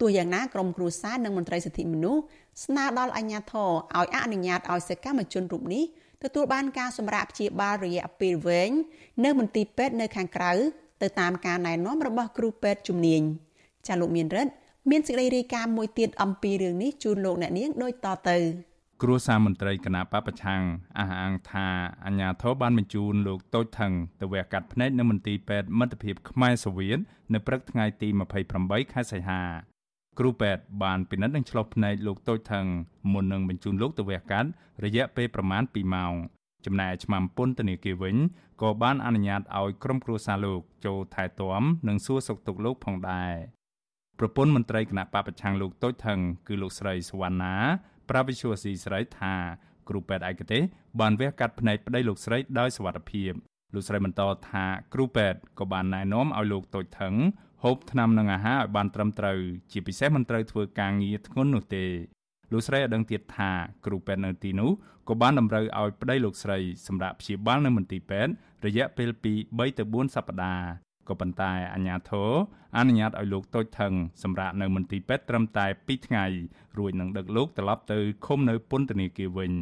[0.00, 2.22] ទោះយ៉ាងណាក្រុមគ្រួសារនិងមន្ត្រីសិទ្ធិមនុស្ស
[2.64, 5.84] ស្នើដល់អាជ្ញាធរឲ្យអនុញ្ញាតឲ្យសកម្មជនរូបនេះ
[6.24, 8.70] ទទួលបានការសម្រាកព្យាបាលរយៈពេលវែង
[9.24, 10.52] នៅមន្ទីរពេទ្យនៅខាងក្រៅ
[11.02, 13.22] ទៅតាមការណែនាំរបស់គ្រូពេទ្យជំនាញ
[13.86, 14.52] ចាលោកមានរិទ្ធ
[14.90, 18.38] មានសេចក្តីរាយការណ៍មួយទៀតអំពីរឿងនេះជូនលោកអ្នកនាងដូចតទៅ
[19.02, 20.62] គ្រួសារមន្ត្រីគណៈបពប្រឆាំង
[20.98, 21.66] អះអាងថា
[22.06, 26.98] អាញាធរបានបញ្ជូនលោកតូចថងទៅវះកាត់ភ្នែកនៅមន្ទីរពេទ្យមិត្តភាពខ្មែរសូវៀត
[27.34, 28.08] នៅព្រឹកថ្ងៃទី
[28.50, 29.42] 28ខែសីហា
[30.20, 32.66] គ្រូពេទ្យបានពិនិត្យនិងឆ្លុះភ្នែកលោកតូចថង
[33.12, 34.48] មុននឹងបញ្ជូនលោកទៅវះកាត់
[34.84, 36.14] រយៈពេលប្រមាណ2ម៉ោង
[36.66, 38.16] ចំណែកឆ្មាំពន្ធនាគារវិញ
[38.62, 43.34] ក៏បានអនុញ្ញាតឲ្យក្រុមគ្រួសារលោកចូលថែទាំនិងសួរសុខទុក្ខលោកផងដែរ
[44.18, 47.54] ប្រពន្ធមន្ត្រីគណៈបពប្រឆាំងលោកតូចថងគឺលោកស្រីសវណ្ណា
[48.10, 49.34] ប្រាវិសុវស៊ីស្រីថា
[49.88, 50.62] គ្រូពេទ្យឯកទេស
[51.00, 53.32] បានវះកាត់ភ្នែកប្តីលោកស្រីដោយសវត្ថភាព
[53.74, 57.14] លោកស្រីបន្តថាគ្រូពេទ្យក៏បានណែនាំឲ្យលោកតូចថង
[57.62, 59.38] ហូបថ្នាំនិងអាហារឲ្យបានត្រឹមត្រូវ
[59.72, 61.84] ជាពិសេសមិនត្រូវធ្វើការងារធ្ងន់នោះទេ
[62.52, 63.50] លោកស្រីឲ្យដឹងទៀតថា
[63.86, 64.70] គ្រូពេទ្យនៅទីនោះ
[65.08, 68.32] ក៏បានតម្រូវឲ្យប្តីលោកស្រីសម្រាប់ព្យាបាលនៅមន្ទីរពេទ្យ
[68.66, 70.68] រយៈពេលពី3ទៅ4សប្តាហ៍
[71.08, 72.30] ក៏ប៉ុន្តែអាជ្ញាធរ
[72.76, 73.92] អនុញ្ញាតឲ្យលោកតូចថង
[74.22, 76.24] សម្រាប់នៅមន្ទីរពេទ្យត្រឹមតែ2ថ្ងៃ
[76.78, 79.52] រួចនឹងដឹកលោកត្រឡប់ទៅឃុំនៅពន្ធនាគារវិញ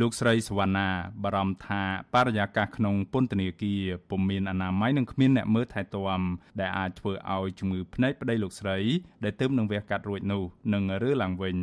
[0.00, 0.88] លោកស្រីសវណ្ណា
[1.22, 1.82] បារម្ភថា
[2.14, 6.22] បរិយាកាសក្នុងពន្ធនាគារពុំមានអនាម័យនិងគ្មានអ្នកមើលថែទាំ
[6.60, 8.78] ដែលអាចធ្វើឲ្យជំងឺភ្នែកប្តីលោកស្រី
[9.24, 10.42] ដែលទើបនឹងវះកាត់រួចនោះ
[10.74, 11.56] នឹងរើឡើងវិញ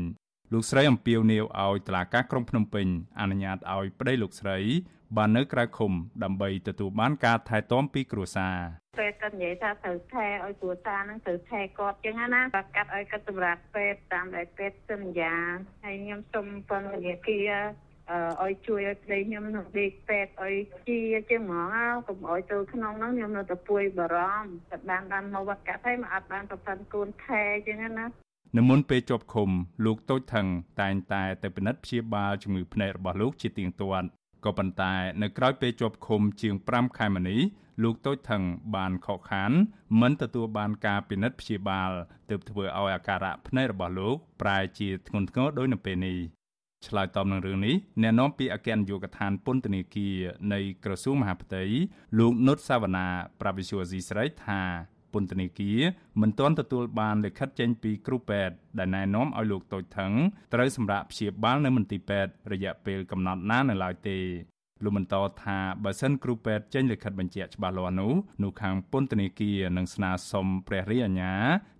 [0.54, 2.88] លោកស្រីអំពាវនាវឲ្យតុលាការក្រុងភ្នំពេញ
[3.20, 4.58] អនុញ្ញាតឲ្យប្តីលោកស្រី
[5.18, 5.92] បាននៅក្រៅឃុំ
[6.24, 8.56] ដើម្បីទទួលបានការថែទាំពីគ្រួសារ
[9.00, 15.36] ពេទ្យគាត់និយាយថាត្រូវថែឲ្យគ្រួសារហ្នឹងត្រូវថែគាត់ចឹងណាគាត់កាត់ឲ្យគាត់សម្រាប់ពេទ្យតាមដែលពេទ្យសន្យា
[15.84, 17.88] ហើយខ្ញុំសូមពន្ធនាគារអឺ
[18.43, 20.56] ឲ្យជួយឲ្យប្តីខ្ញុំនៅដេកពេទ្យឲ្យ
[20.88, 21.76] ជាជាហ្មង
[22.08, 27.89] កុំឲ្យទៅក្នុងហ្នឹងខ្ញុំនៅតែពួយបារម្ភតែបានបានមកវត្តកាត់ហើយមកអត់បានប្រព័ន្ធគូនថែចឹងណា
[28.58, 29.50] នៅមុនពេលជាប់ឃុំ
[29.86, 30.48] លោកតូចថង
[30.82, 34.08] តែងតែទៅពិនិត្យព្យាបាលជំងឺភ្នែករបស់លោកជាទៀងទាត់
[34.45, 37.41] ក៏ប៉ុន្តែនៅក្រៅពេលជាប់ឃុំជាង5ខែមកនេះ
[37.84, 38.43] លោកតូចថង
[38.76, 39.52] បានខកខាន
[40.02, 41.91] មិនទទួលបានការពិនិត្យព្យាបាល
[42.30, 46.17] ទើបធ្វើឲ្យអាការៈភ្នែករបស់លោកប្រែជាធ្ងន់ធ្ងរដោយនៅពេលនេះ
[46.88, 50.15] ឆ្លើយតបនឹងរឿងនេះអ្នកនាំពាក្យអគ្គនាយកដ្ឋានពន្ធនាគារ
[50.54, 51.63] នៃក្រសួងមហាផ្ទៃ
[52.20, 53.08] លោកនុតសាវណ្ណា
[53.42, 54.62] ប្រាវិសុវស៊ីស្រីថា
[55.13, 55.80] ពន្ធនាគារ
[56.22, 60.13] មិនទាន់ទទួលបានលិខិតចេញពីគ្រូពេទ្យដែលណែនាំឲ្យលោកតូចថង
[60.54, 64.18] ត្រូវសម្រាប់ព្យាបាលនៅមន្ទីរពេទ្យរយៈពេលកំណត់ណានៅឡើយទេ
[64.84, 68.13] លោកបន្តថាបើសិនគ្រូពេទ្យចេញលិខិតបញ្ជាក់ច្បាស់លាស់នោះ
[68.44, 71.34] នោះខាងពន្ធនាគារនឹងស្នើសុំព្រះរាជអាជ្ញា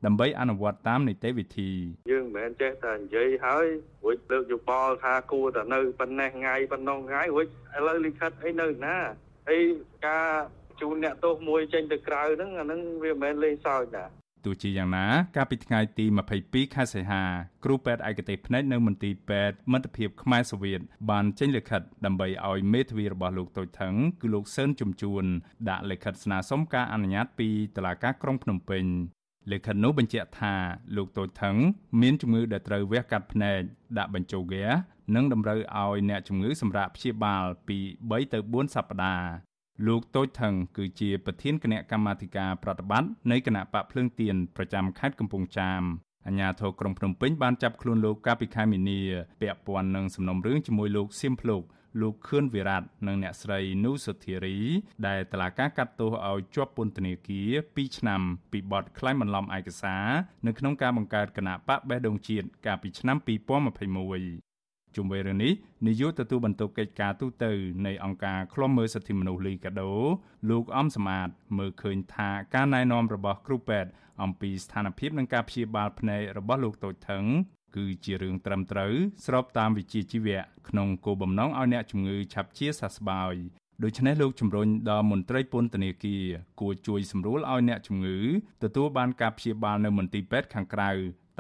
[0.06, 1.72] ដើម្បីអនុវត្តតាមនីតិវិធី
[2.12, 3.66] យើងមិនមែនចេះតែនិយាយហើយ
[4.04, 8.98] រួចលើកយោបល់ថាគួរតែនៅប៉ុណ្ណេះថ្ងៃប៉ុណ្ណោះថ្ងៃរួចឥឡូវលិខិតអីនៅណា
[9.50, 9.62] ហើយ
[10.08, 10.28] ការ
[10.82, 14.06] ជូនអ្នកទោសមួយចេញទៅក្រៅហ្នឹងអាហ្នឹងវាមិនមែនលេងសើចណា
[14.46, 16.06] ទោះជាយ៉ាងណា កាលពីថ្ងៃទី
[16.40, 17.24] 22ខែសីហា
[17.66, 25.24] គ្រូពេទ្យឯកទេសភ្នែកនៅមន្ទីរពេទ្យមិត្តភាពខ្មែរសូវៀតបានចេញលិខិតដើម្បីឲ្យមេធាវីរបស់លោកតូចថងគឺលោកសឿនជំជួន
[25.70, 28.86] ដាក់លិខិតស្នើសុំការអនុញ្ញាតពីតុលាការក្រុងភ្នំពេញ
[29.52, 30.54] លិខិតនោះបញ្ជាក់ថា
[30.98, 31.56] លោកតូចថង
[32.02, 33.60] មានជំងឺដែលត្រូវវះកាត់ភ្នែក
[33.98, 34.66] ដាក់បញ្ចូលហ្គា
[35.16, 39.49] និងតម្រូវឲ្យអ្នកជំងឺសម្រាប់ព្យាបាលពី3ទៅ4សប្តាហ៍
[39.88, 45.82] លោកតូចថងគឺជាប្រធានគណៈកម្មាធិការប្រតិបត្តិនៃគណៈបកភ្លើងទៀនប្រចាំខេត្តកំពង់ចាម
[46.28, 49.00] អាជ្ញាធរក្រុងភ្នំពេញបានចាប់ខ្លួនលោកកាលពីខែមីនា
[49.42, 51.62] ពាក់ព័ន្ធនឹងសំណុំរឿងជាមួយលោកសៀមភ្លុក
[52.02, 54.58] លោកខឿនវិរៈនិងអ្នកស្រីនូសុធារី
[55.08, 60.08] ដែលតឡាការកាត់ទោសឲ្យជាប់ពន្ធនាគារ2ឆ្នាំពីបទក្លែងបន្លំឯកសារ
[60.46, 64.49] នៅក្នុងការបង្កើតគណៈបកបេះដូងជាតិកាលពីឆ្នាំ2021
[65.00, 65.54] ជុំវិញរឿងនេះ
[65.88, 67.52] នាយកទទួលបន្ទុកកិច្ចការទូតទៅ
[67.86, 69.92] នៃអង្គការឃ្លាំមើលសិទ្ធិមនុស្សលីកាដូ
[70.50, 73.90] លោកអំសមាតមើលឃើញថាការណែនាំរបស់គ្រូពេទ្យ
[74.24, 77.26] អំពីស្ថានភាពនិងការព្យាបាលភ្នែករបស់លោកតូចថង
[77.76, 78.94] គឺជារឿងត្រឹមត្រូវ
[79.26, 83.36] ស្របតាមវិជ្ជាជីវៈក្នុងគោលបំណងឲ្យអ្នកជំងឺឆាប់ជាសះស្បើយ
[83.84, 86.24] ដូច្នេះលោកជំរុញដល់មន្ត្រីពន្ធនាគារ
[86.60, 88.18] គួរជួយសម្រួលឲ្យអ្នកជំងឺ
[88.64, 90.92] ទទួលបានការព្យាបាលនៅមន្ទីរពេទ្យខាងក្រៅ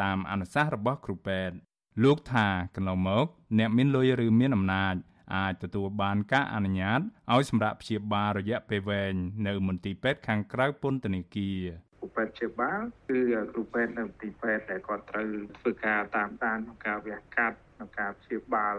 [0.02, 1.56] តាមអនុសាសន៍របស់គ្រូពេទ្យ
[2.03, 3.25] លោកថាកន្លងមក
[3.59, 4.95] អ្នកមានលុយឬមានអំណាច
[5.35, 6.99] អាចទទួលបានការអនុញ្ញាត
[7.33, 9.13] ឲ្យសម្រាប់ព្យាបាលរយៈពេលវែង
[9.47, 11.62] នៅមន្ទីរពេទ្យខាងក្រៅពន្ធនាគារ
[11.99, 13.19] គ្រូពេទ្យព្យាបាលគឺ
[13.53, 15.27] គ្រូពេទ្យនៅមន្ទីរពេទ្យដែលគាត់ត្រូវ
[15.59, 18.75] ធ្វើការតាមដានក្នុងការវះកាត់ក្នុងការព្យាបាល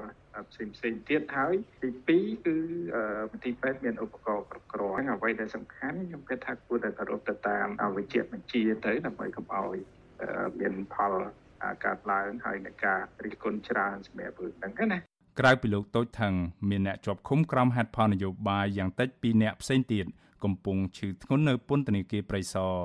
[0.51, 2.57] ផ្សេងផ្សេងទៀតហើយទី2គឺ
[3.31, 9.77] មន្ទីរពេទ្យមានឧបករណ៍គ្រប់គ្រាន់អ្វីដែលសំខាន់ខ្ញុំគិតថាគួរតែគោរពទៅតាមវិជ្ជាបញ្ជាទៅដើម្បីកុំឲ្យ
[10.61, 11.13] មានផល
[11.85, 14.99] កើតឡើងហើយនឹងការរិះគន់ច្រើនសម្រាប់រឿងហ្នឹងណា
[15.39, 16.35] ក្រៅពីលោកតូចថង
[16.71, 20.07] មានអ្នកជាប់ឃុំក្រោមហេតុផលនយោបាយយ៉ាងតិច2អ្នកផ្សេងទៀត
[20.45, 22.77] កំពុងឈឺធ្ងន់នៅពន្ធនាគារព្រៃសរ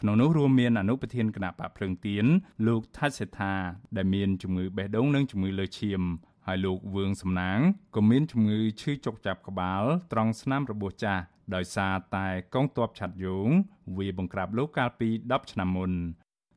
[0.00, 2.26] ក្នុងនោះរួមមានអនុប្រធានគណៈបកភ្លើងទៀន
[2.66, 3.54] លោកថាច់សេដ្ឋា
[3.96, 6.02] ដែលមានជំងឺបេះដូងនិងជំងឺលើឈាម
[6.46, 7.58] ហើយលោកវឿងសំណាង
[7.96, 11.22] ក៏មានជំងឺឈឺចុកចាប់ក្បាល ត្រង់ស្នាមរបួសចាស់
[11.54, 13.48] ដោយសារតែកងទ័ពឆាត់យង
[13.96, 15.92] វាបង្ក្រាបលោកកាលពី10ឆ្នាំមុន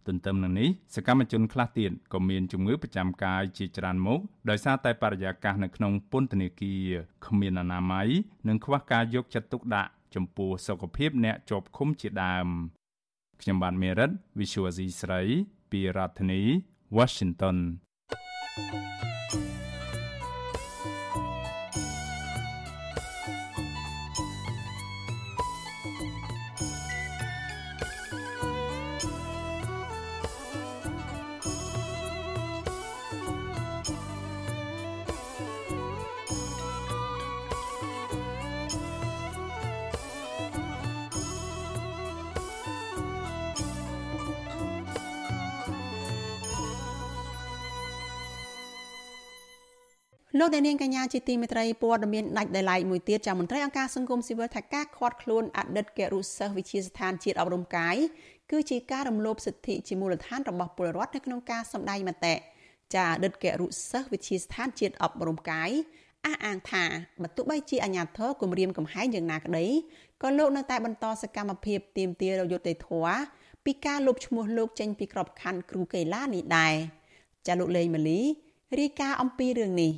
[0.07, 6.85] ទន្ទឹមនឹងនេះសកម្មជនខ្លះទៀតក៏មានជំងឺប្រចាំកាយជាច្រើនមុខដោយសារតែបរិយាកាសនៅក្នុងពន្ធនាគារ
[7.25, 8.07] គ្មានអនាម័យ
[8.47, 12.47] និងខ្វះការយកចិត្តទុកដាក់ចំពោះសុខភាពអ្នកជាប់ឃុំជាដើម
[13.41, 15.21] ខ្ញុំបាទមេរិត Visual C ស្រី
[15.71, 16.41] ពីរដ្ឋធានី
[16.97, 17.57] Washington
[18.55, 19.12] thank you
[50.38, 57.96] លោកអ្នកនាងកញ្ញាជាទីមេត្រីព័ត៌មានដាច់ដោយឡែកមួយទៀតจากមន្ត្រីអង្គការសង្គមស៊ីវិលថាការខាត់ខ្លួនអតីតគរុសិស្សវិទ្យាស្ថានជាតិអប់រំកាយ
[58.50, 62.34] គឺជាការរំលោភសិទ្ធិជាមូលដ្ឋានរបស់ពលរដ្ឋនៅក្នុងការសម្ដែងមតិ
[62.94, 65.70] ចាអតីតគរុសិស្សវិទ្យាស្ថានជាតិអប់រំកាយ
[66.26, 66.84] អះអាងថា
[67.22, 69.66] បើទោះបីជាអាញាធរគម្រាមកំហែងយ៉ាងណាក្តី
[70.22, 73.18] ក៏លោកនៅតែបន្តសកម្មភាពទាមទារយុត្តិធម៌
[73.64, 76.74] ពីការលុបឈ្មោះលោកចេញពីក្របខ័ណ្ឌគ្រូកីឡានេះដែរ
[77.46, 78.20] ចាលោកលេងម៉ាលី
[78.78, 79.92] រាយការណ៍អំពីរឿងនេះ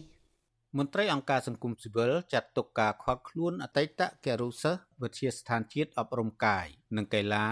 [0.79, 6.65] មន្ត្រីអង្គការសង្គមស៊ីវិលចាត់ទុកការខាត់ខ្លួនអតីតគរុសិស្សវិទ្យាស្ថានជាតិអប់រំកាយ
[6.97, 7.45] និងកីឡា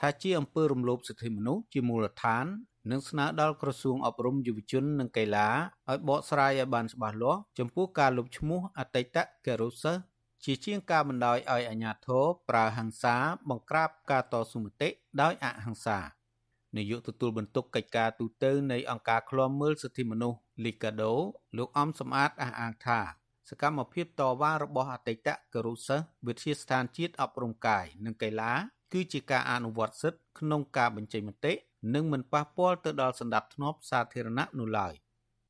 [0.00, 2.46] ថាជាអំពើរំលោភសិទ្ធិមនុស្សជាមូលដ្ឋាន
[2.90, 5.48] និងស្នើដល់ក្រសួងអប់រំយុវជននិងកីឡា
[5.88, 10.02] ឲ្យបកស្រាយឲ្យបានច្បាស់លាស់ចំពោះការលុបឈ្មោះអតីតគរុសិស្ស
[10.44, 13.16] ជាជាងការបណ្ដោយឲ្យអាជ្ញាធរប្រើហិង្សា
[13.48, 14.88] បង្ក្រាបការតស៊ូមតិ
[15.20, 15.98] ដោយអហិង្សា
[16.76, 21.12] នាយកទទួលបន្ទុកកិច្ចការទូតនៃអង្គការឃ្លាំមើលសិទ្ធិមនុស្ស Liga do
[21.56, 23.00] លោកអំសំអាតអះអាងថា
[23.48, 28.52] សកម្មភាពតវ៉ារបស់អតីតគរុសិស្សវិទ្យាស្ថានជាតិអប់រំកាយនិងកីឡា
[28.92, 31.52] គឺជាការអនុវត្តសិទ្ធិក្នុងការបញ្ចេញមតិ
[31.94, 34.94] និងមិនប៉ះពាល់ទៅដល់សន្តិភាពសាធារណៈនោះឡើយ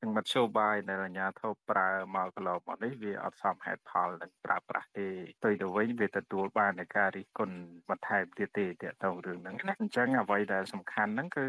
[0.02, 5.08] នឹងមធ្យោបាយដែលអាជ្ញាធរប្រើមកកន្លងមកនេះវាអត់សមហេតុផលនឹងប្រើប្រាស់ទេ
[5.38, 7.56] ផ្ទុយទៅវិញវាទទួលបាននៃការរិះគន់
[7.90, 11.46] បន្ថែមទៀតទេទាក់ទងរឿងហ្នឹងណាអញ្ចឹងអ្វីដែលសំខាន់ហ្នឹងគឺ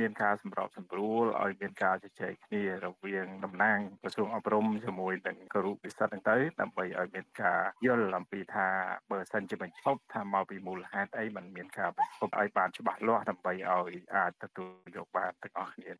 [0.00, 8.68] មានការសម្របសម្រួលឲ្យមានការជជែកគ្នារវាងតំណាងក្រសួងអប់រំជាមួយនឹងគរុពិសិដ្ឋហ្នឹងទៅដើម្បីឲ្យមានការយល់អំពីថា
[9.10, 15.92] បើសិនជាបញ្ឈប់ថាមកពីមូលហេតុអីมันមានការបញ្ឈប់ឲ្យបានច្បាស់លាស់ដើម្បីឲ្យអាចទទួលយកបានទាំងអស់គ្នា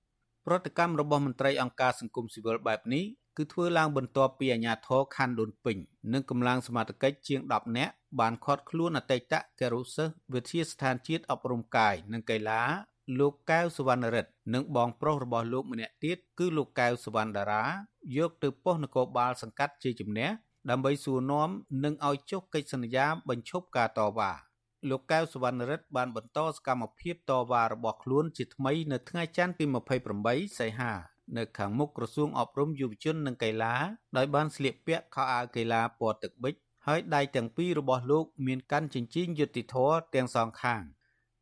[0.46, 3.05] ប្រតិកម្មរបស់មន្ត្រីអង្គការសង្គមស៊ីវិលបែបនេះ
[3.37, 5.76] គឺធ្វើឡើងបន្ទាប់ពីអាជ្ញាធរខណ្ឌដូនពេញ
[6.12, 12.62] និងកម្លាំងសមត្ថកិច្ចជាង10នាក់បានឃាត់ខ្លួនអតីតកេរុសិស្សវិទ្យាស្ថានជាតិអប់រំកាយនិងកីឡា
[13.18, 17.64] លោកកែវសវណ្ណរិទ្ធនិងបងប្រុសរបស់លោកម្នាក់ទៀតគឺលោកកែវសវណ្ណដារា
[18.16, 20.29] យកទៅប៉ុស្តិ៍នគរបាលសង្កាត់ជាជំនះ
[20.70, 21.50] ដើម្បីសួរនាំ
[21.85, 24.33] និងឲ្យចុះកិច្ចសន្យាបញ្ឈប់ការតវ៉ា
[24.88, 29.64] លោកកៅសវណ្ណរិទ្ធបានបន្តសកម្មភាពតវ៉ារបស់ខ្លួនជាថ្មីនៅថ្ងៃច័ន្ទទី
[30.12, 30.93] 28សីហា
[31.37, 33.75] នៅខាងមុខក្រសួងអប់រំយុវជននិងកីឡា
[34.16, 36.55] ដោយបានស្លៀកពាក់ខោអាវកីឡាពណ៌ទឹកប៊ិច
[36.87, 39.77] ហើយដៃទាំងពីររបស់លោកមានកាន់ចិញ្ចៀនយុតិធធ
[40.14, 40.83] ទាំងសងខាង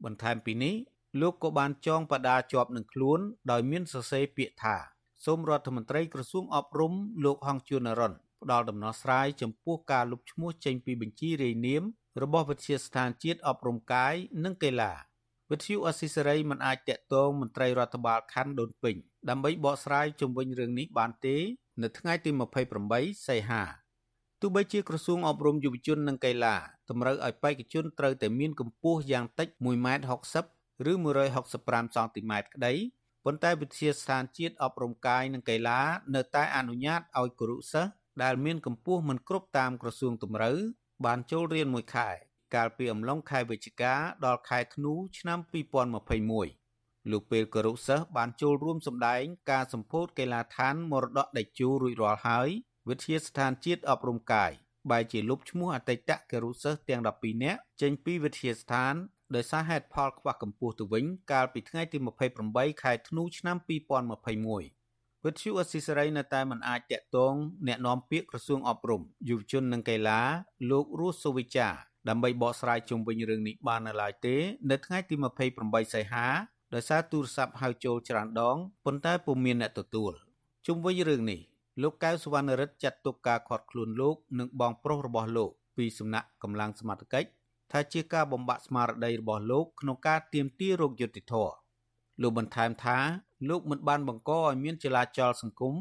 [0.05, 0.75] បន្ថែមពីនេះ
[1.21, 3.21] លោកក៏បានចងបដាជាប់នឹងខ្លួន
[3.51, 4.77] ដោយមានសរសេរពាក្យថា
[5.25, 6.93] សូមរដ្ឋមន្ត្រីក្រសួងអប់រំ
[7.25, 11.83] លោកហងជួននរ៉ុនផ្ដល់ដំណោះស្រាយចំពោះការលុបឈ្មោះចេញពីបញ្ជីរាយនាម
[12.23, 14.93] របស់វិទ្យាស្ថានជាតិអប់រំកាយនិងកីឡា
[15.51, 18.97] វិទ្យុអស៊ីសេរីមិនអាចតាក់ទងមន្ត្រីរដ្ឋបាលខណ្ឌដូនពេញ
[19.31, 21.37] ដើម្បីបកស្រាយជុំវិញរឿងនេះបានទេ
[21.83, 22.31] នៅថ្ងៃទី
[22.79, 23.63] 28សីហា
[24.41, 26.57] ទោះបីជាក្រសួងអប់រំយុវជននិងកីឡា
[26.91, 30.95] តម្រូវឲ្យបេក្ខជនត្រូវតែមានកម្ពស់យ៉ាងតិច1.60ម៉ែត្រឬ
[31.45, 32.75] 165សង់ទីម៉ែត្រក្តី
[33.25, 35.81] ប៉ុន្តែវិទ្យាស្ថានជាតិអប់រំកាយនិងកីឡា
[36.15, 40.59] នៅតែអនុញ្ញាតឲ្យគរុសិស្សដែលមានកម្ពស់មិនគ្រប់តាមក្រសួងតម្រូវ
[41.05, 42.09] បានចូលរៀនមួយខែ
[42.55, 43.95] កាលពីអំឡុងខែវិច្ឆិកា
[44.27, 45.39] ដល់ខែធ្នូឆ្នាំ
[46.25, 52.49] 2021លោកពេលករុសិស្សបានចូលរួមសម្ដែងការសម្ពោធកីឡាដ្ឋានមរតកដេជោរួចរាល់ហើយ
[52.89, 54.51] វិទ្យាស្ថានជាតិអប់រំកាយ
[54.91, 58.95] បែរជាលុបឈ្មោះអតីតករុសិស្សទាំង12នាក់ចេញពីវិទ្យាស្ថាន
[59.35, 61.99] ដោយសារហេតុផលខ្វះកម្ពស់ទៅវិញ កាលពីថ្ងៃទី
[62.41, 64.78] 28ខែធ្នូឆ្នាំ2021
[65.29, 67.35] វិទ្យុអស៊ីសេរីនៅតែមិនអាចតាក់ទង
[67.69, 70.21] អ្នកនាំពាក្យក្រសួងអប់រំយុវជននិងកីឡា
[70.71, 71.69] លោករស់សុវិចា
[72.09, 74.37] ដើម្បីបកស្រាយជុំវិញរឿងនេះបាននៅឡើយទេ
[74.71, 75.15] នៅថ្ងៃទី
[75.55, 76.27] 28សីហា
[76.75, 80.13] ដោយសារទូរស័ព្ទហៅចូលច្រើនដងប៉ុន្តែពុំមានអ្នកទទួល
[80.67, 81.41] ជុំវិញរឿងនេះ
[81.83, 87.29] លោកកៅសវណ្ណរិទ្ធចាត់ទុកការខាត់ខ្លួនលោកនិងបងប្រុសរបស់លោកពីសំណាក់កម្លាំងសមត្ថកិច្ច
[87.73, 91.55] ថាជាការបំបាក់ស្មារតីរបស់លោកក្នុងការទាមទាររោគយុត្តិធម៌
[92.23, 92.99] លោកបន្ថែមថា
[93.49, 95.75] លោកមិនបានបង្កឲ្យមានចលាចលសង្គម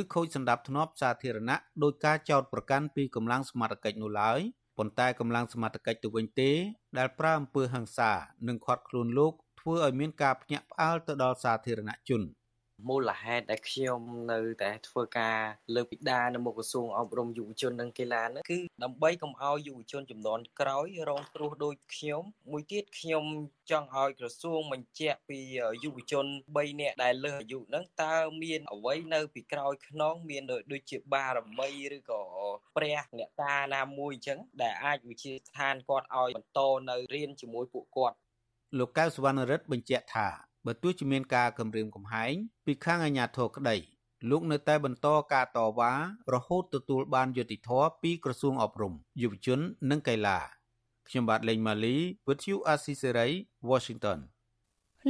[0.00, 4.40] ឬខូចសន្តិភាពសាធារណៈដោយការចោទប្រកាន់ពីកម្លាំងសមត្ថកិច្ចនោះឡើយ
[4.78, 6.50] ប៉ុន្តែកម្លាំងសមត្ថកិច្ចទៅវិញទេ
[6.98, 8.12] ដែលប្រើអំពើហិង្សា
[8.48, 12.22] និងខាត់ខ្លួនលោកធ្វើឲ្យមានការភ្ញាក់ផ្អើលទៅដល់សាធារណជន។
[12.88, 14.00] មូលហេតុដែលខ្ញុំ
[14.32, 15.38] នៅតែធ្វើការ
[15.74, 23.24] លើកពីដានៅមុខក្រសួងអប់រំយុវជននិងកីឡានោះគឺដើម្បីកុំឲ្យយុវជនចំនួនក្រោយរងគ្រោះដូចខ្ញុំ មួយទៀតខ្ញុំ
[23.70, 25.38] ចង់ឲ្យក្រសួងបញ្ជាក់ពី
[25.84, 32.22] យុវជន3នាក់ដែលលើសអាយុហ្នឹងតើមានអ្វីនៅពីក្រោយខ្នងមានដូចជាបារមីឬក៏
[32.76, 36.60] ព្រះអ្នកតាណាមួយអញ្ចឹងដែលអាចវិជាស្ថានគាត់ឲ្យបន្ត
[36.90, 38.16] នៅរៀនជាមួយពួកគាត់
[38.78, 40.28] លោកកៅសវណ្ណរិទ្ធបញ្ជាក់ថា
[40.66, 42.32] បើទោះជាមានការគម្រាមកំហែង
[42.66, 43.76] ពីខាងអាជ្ញាធរក្តី
[44.30, 45.92] លោកនៅតែបន្តការតវ៉ា
[46.34, 48.92] រហូតទទួលបានយុត្តិធម៌ពីក្រសួងអប់រំ
[49.22, 49.60] យុវជន
[49.90, 50.38] និងកីឡា
[51.08, 51.96] ខ្ញុំបាទលេងម៉ាលី
[52.26, 53.30] With you Asisari
[53.70, 54.18] Washington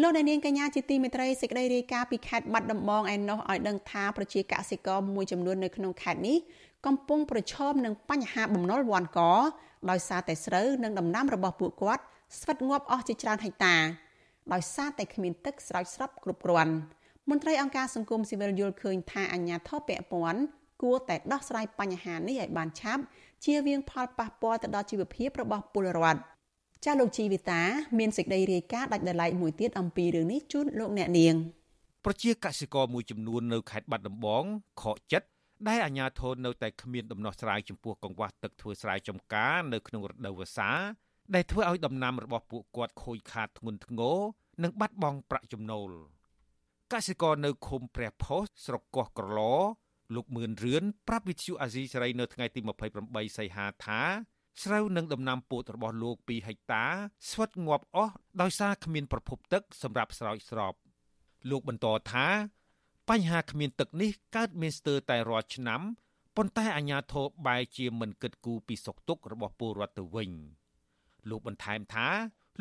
[0.01, 6.39] លោកអ្នកនាងកញ្ញាជាទីមេត្រីសេចក្តីរាយការណ៍ពីខេត្តបាត់ដំបងឯណោះឲ្យដឹងថាប្រជាកសិករមួយចំនួននៅក្នុងខេត្តនេះ
[6.87, 9.21] កំពុងប្រឈមនឹងបញ្ហាបំណុលវាន់ក
[9.91, 12.03] ដោយសារតែស្រូវនិងដំណាំរបស់ពួកគាត់
[12.41, 13.77] ស្វិតងាប់អស់ជាច្រើនហិកតា
[14.53, 16.74] ដោយសារតែគ្មានទឹកស្រោចស្រពគ្រប់គ្រាន់
[17.30, 20.40] មន្ត្រីអង្គការសង្គមស៊ីវិលយល់ឃើញថាអាញាធរពពាន់
[20.82, 23.03] គួរតែដោះស្រាយបញ្ហានេះឲ្យបានឆាប់
[23.44, 26.20] ជៀសវាងផលប៉ះពាល់ទៅដល់ជីវភាពរបស់ពលរដ្ឋ
[26.84, 27.62] ចាស់លោកជីវិតា
[27.99, 31.34] មានសេចក្តីរាយការណ៍ដាច់ដライមួយទៀតអំពីរឿងនេះជូនលោកអ្នកនាង
[32.05, 34.44] ប្រជាកសិករមួយចំនួននៅខេត្តបាត់ដំបង
[34.82, 35.26] ខកចិត្ត
[35.68, 40.70] ដែលអាជ្ញាធរនៅតែគ្មានដំណោះស្រាយចំពោះកង្វះទឹកធ្វើស្រែចម្ការនៅក្នុងរដូវវស្សា
[41.35, 44.18] ដែលធ្វើឲ្យដំណាំរបស់ពួកគាត់ខូចខាតធ្ងន់ធ្ងរ
[44.62, 45.91] និងបាត់បង់ប្រាក់ចំណូល
[46.93, 49.41] កសិករនៅឃុំព្រះផុសស្រុកកោះក្រឡ
[50.14, 52.61] លោកមឿនរឿនប្រាប់វិទ្យុអាស៊ីសេរីនៅថ្ងៃទី
[52.99, 54.01] 28សីហាថា
[54.62, 56.85] ស្រូវនិងដំណាំពោតរបស់លោក2ហិកតា
[57.31, 60.74] ស្វិតងាប់អស់ដោយសារគ្មានប្រភពទឹកសម្រាប់ស្រោចស្រព
[61.51, 62.27] លោកបន្តថា
[63.11, 65.81] បញ្ហាគ្មានទឹកនេះកើតមានស្ទើរតែរាល់ឆ្នាំ
[66.37, 70.31] ប៉ុន្តែអាជ្ញាធរបែរជាមិនគិតគូរពីសុខទុក្ខរបស់ពលរដ្ឋទៅវិញ
[71.31, 72.09] លោកបន្ថែមថា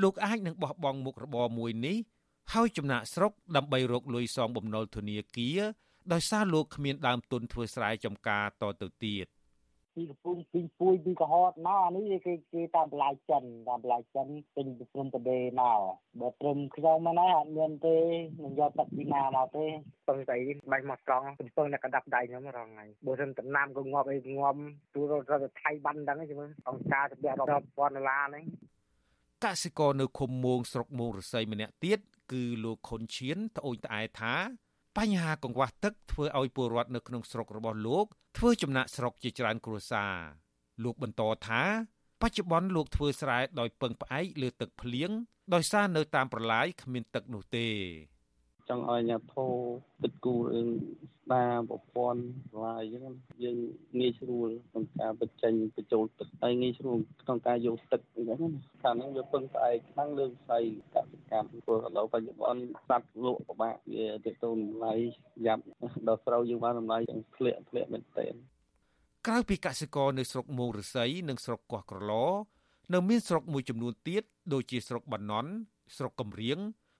[0.01, 1.97] លោកអាចនឹងបោះបង់មុខរបរមួយនេះ
[2.53, 5.61] ហើយចំណាក់ស្រុកដើម្បីរកលុយសងបំណុលធនាគារ
[6.13, 9.25] ដោយសារលោកគ្មានដើមទុនធ្វើស្រែចម្ការតទៅទៀត
[9.95, 15.79] ពីកំពង់ពីពួយពីកុហកមកអានេះគេគេតាមបន្លាយចិនតាមបន្លាយចិនពេញព្រំប្រដេមក
[16.19, 17.97] បើព្រមខ្ញុំមកណាអត់មានទេ
[18.43, 19.65] នឹងយកទឹកពីណាមកទេ
[20.07, 20.37] ពឹងតែ
[20.71, 24.59] បាញ់មកត្រង់ពឹងតែកដាប់ដៃខ្ញុំរងថ្ងៃបើមិនតំណាំក៏ងាប់អីងាប់
[24.93, 28.43] ទូរត់ទៅថៃបានដឹង chứ មើលអង្គការទៅរាប់រាប់ពាន់ដុល្លារហ្នឹង
[29.45, 31.99] កសិករនៅឃុំមួងស្រុកមួងរស័យម្នាក់ទៀត
[32.31, 34.33] គឺលោកខុនឈៀនត្អូញត្អែថា
[34.97, 38.05] បញ្ហាកង្វះទឹកធ្វើឲ្យពលរដ្ឋនៅក្នុងស្រុករបស់លោក
[38.37, 40.15] ធ្វើចំណាក់ស្រុកជាច្រើនគ្រួសារ
[40.83, 41.63] លោកបន្តថា
[42.21, 45.11] បច្ចុប្បន្នលោកធ្វើស្រែដោយពឹងផ្អែកលើទឹកភ្លៀង
[45.53, 47.67] ដោយសារនៅតាមប្រឡាយគ្មានទឹកនោះទេ
[48.69, 49.47] ចង់ឲ្យអ្នកធោ
[50.03, 50.67] ទឹកគូរឿង
[51.25, 52.21] ស្ដារប្រព័ន្ធ
[52.63, 53.57] ឡាយអញ្ចឹងយើង
[53.99, 60.63] ងាយស្រួលក្នុងការបញ្ចេញបញ្ចូលទឹកហើយងាយស្រួលក្នុងការយកទឹកអញ្ចឹងណាខាងហ្នឹងវាពឹងផ្អែកខាងលើវិស័យ
[60.93, 64.93] កសិកម្មព្រោះឥឡូវបច្ចុប្បន្នសត្វលក់ពិបាកវាទៅទៅតម្លៃ
[65.45, 65.63] យ៉ាប់
[66.07, 68.33] ដល់ស្រូវយើងបានតម្លៃទាំងធ្លាក់ធ្លាក់មែនទែន
[69.27, 72.13] ក្រៅពីកសិករនៅស្រុកមោងរស័យនិងស្រុកកោះក្រឡ
[72.93, 75.51] នៅមានស្រុកមួយចំនួនទៀតដូចជាស្រុកបាណន់
[75.97, 76.59] ស្រុកកំរៀង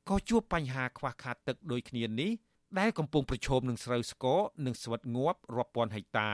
[0.10, 2.32] ក៏ជួបបញ្ហាខ្វះខាតទឹកដូចគ្នានេះ
[2.80, 6.32] ដែលកំពុងប្រឈមនឹងស្រូវស្ករនិងស្វិតងាប់រាប់ពាន់ហិកតា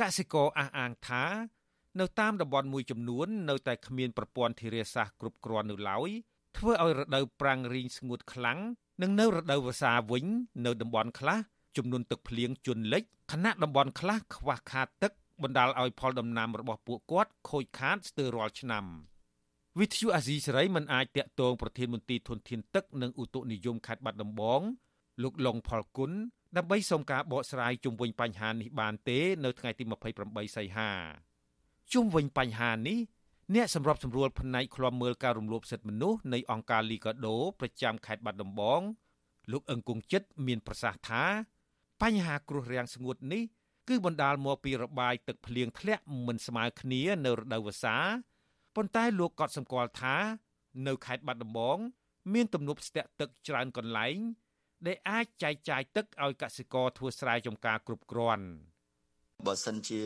[0.00, 1.24] កសិករអះអាងថា
[2.00, 6.10] នៅតាមតំបន់មួយចំនួន នៅតែគ្មានប្រព័ន្ធធារាសាស្ត្រគ្រប់គ្រាន់នៅឡើយ
[6.56, 8.58] ធ្វើឲ្យរដូវប្រាំងរីងស្ងួតខ្លាំង
[9.02, 10.24] និងនៅរដូវវស្សាវិញ
[10.66, 11.38] នៅតំបន់ខ្លះ
[11.76, 13.02] ចំនួនទឹកភ្លៀងជន់លិច
[13.32, 15.12] ខណៈតំបន់ខ្លះខ្វះខាតទឹក
[15.42, 18.84] បណ្ដាលឲ្យផលដំណាំរបស់ពួកគាត់ខូចខាតស្ទើររាល់ឆ្នាំ។
[19.78, 24.60] វិទ្យុអាស៊ីសេរីមិនអាចតាក់ទងប្រធានមន្ត្រីធនធានទឹកនិងឧតុនិយមខេត្តបាត់ដំបង
[25.22, 26.10] លោកលងផលគុណ
[26.56, 29.84] ដើម្បីសូមការបកស្រាយជុំវិញបញ្ហានេះបានទេ នៅថ្ងៃទី
[30.20, 30.90] 28សីហា
[31.92, 32.98] ជុំវិញបញ្ហានេះ
[33.54, 38.80] អ្នកសម្របសម្រួលផ្នែកឃ្លាំមើលការរំលោភសិទ្ធិមនុស្សនៃអង្គការលីកាដូប្រចាំខេត្តបាត់ដំបង
[39.52, 41.24] លោកអឹងគង់ចិត្តមានប្រសាសន៍ថា
[42.02, 43.42] បញ្ហាគ្រោះរាំងស្ងួតនេះ
[43.88, 47.96] គឺបណ្ដាលមកពីរបាយទឹកភ្លៀងធ្លាក់មិនស្មើគ្នានៅរដូវវស្សា
[48.76, 50.16] ប៉ុន្តែលោកក៏សម្គាល់ថា
[50.86, 51.78] នៅខេត្តបាត់ដំបង
[52.34, 54.16] មានទំនប់ស្ទាក់ទឹកច្រើនកន្លែង
[54.86, 58.46] ដែលអាចចែកចាយទឹកឲ្យកសិករធ្វើស្រែចម្ការគ្រប់គ្រាន់
[59.46, 60.00] បើសិនជា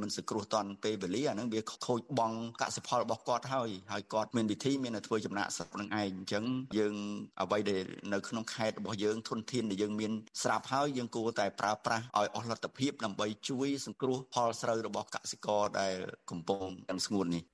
[0.00, 6.44] មិនសង្គ្រោះតន់ពេលវេលាអានឹងវាខូចបង់កសិផលរបស់គាត់ហើយហើយគាត់មានវិធីមានតែធ្វើចំណាក់ស្រុកនឹងឯងអញ្ចឹង
[6.78, 6.94] យើង
[7.42, 10.12] អ្វីដែលនៅក្នុងខេត្តរបស់យើងធនធានដែលយើងមាន
[10.42, 15.94] ស្រាប់ហើយយើងគួរតែប្រើប្រាស់ឲ្យអស់លទ្ធភាពដើម្បីជួយសង្គ្រោះផលស្រូវរបស់កសិករដែល
[16.30, 17.44] កំពុងទាំងស្ងួតនេះ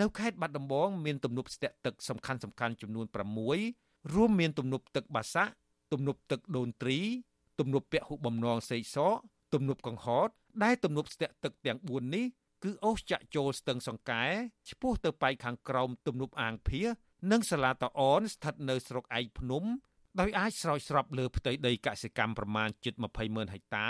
[0.00, 3.06] នៅខេត្តបាត់ដំបងមានទំនប់ស្ទាក់ទឹកសំខាន់សំខាន់ចំនួន
[3.60, 5.52] 6រួមមានទំនប់ទឹកបាសាក់
[5.92, 6.98] ទំនប់ទឹកដូនទ្រី
[7.58, 9.16] ទំនប់ពហុបំណងសេកសក
[9.54, 10.28] ទំនប់កង្ហត
[10.64, 12.26] ដែលទំនប់ស្ទាក់ទឹកទាំង4នេះ
[12.64, 14.24] គឺអូសចាក់ចូលស្ទឹងសង្កែ
[14.68, 16.82] ឆ្ពោះទៅប៉ែកខាងក្រោមទំនប់អាងភៀ
[17.32, 19.64] និងសាឡាតាអនស្ថិតនៅស្រុកឯកភ្នំ
[20.20, 23.88] ដោយអាចស្រោចស្រពលើផ្ទៃដីកសិកម្មប្រមាណជិត20ម៉ឺនហិកតា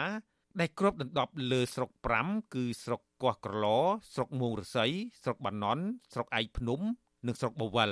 [0.61, 1.90] ដែលគ្របដណ្ដប់លើស្រុក
[2.22, 3.66] 5គឺស្រុកកោះក្រឡ
[4.14, 4.92] ស្រុកមួងរស័យ
[5.22, 6.80] ស្រុកបាណន់ស្រុកឯកភ្នំ
[7.26, 7.90] និងស្រុកបវល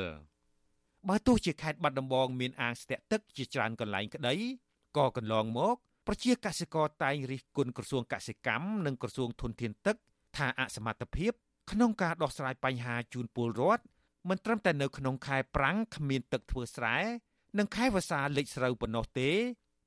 [1.08, 4.34] បើទោះជាខេត្តបាត់ដំបងមានអាងស្ទាក់ទឹកជាច្រើនកន្លែងក្តី
[4.96, 9.96] ក៏កន្លងមកប្រជាកសិករតែងរិះគន់ក្រសួងកសិកម្មនិងក្រសួងធនធានទឹក
[10.36, 11.32] ថាអសមត្ថភាព
[11.70, 13.84] ក្នុងការដោះស្រាយបញ្ហាជូនពលរដ្ឋ
[14.28, 16.96] មិនត្រឹមតែនៅក្នុងខែប្រាំងគ្មានទឹកធ្វើស្រែ
[17.58, 19.30] និងខែវស្សាលិចស្រូវប៉ុណ្ណោះទេ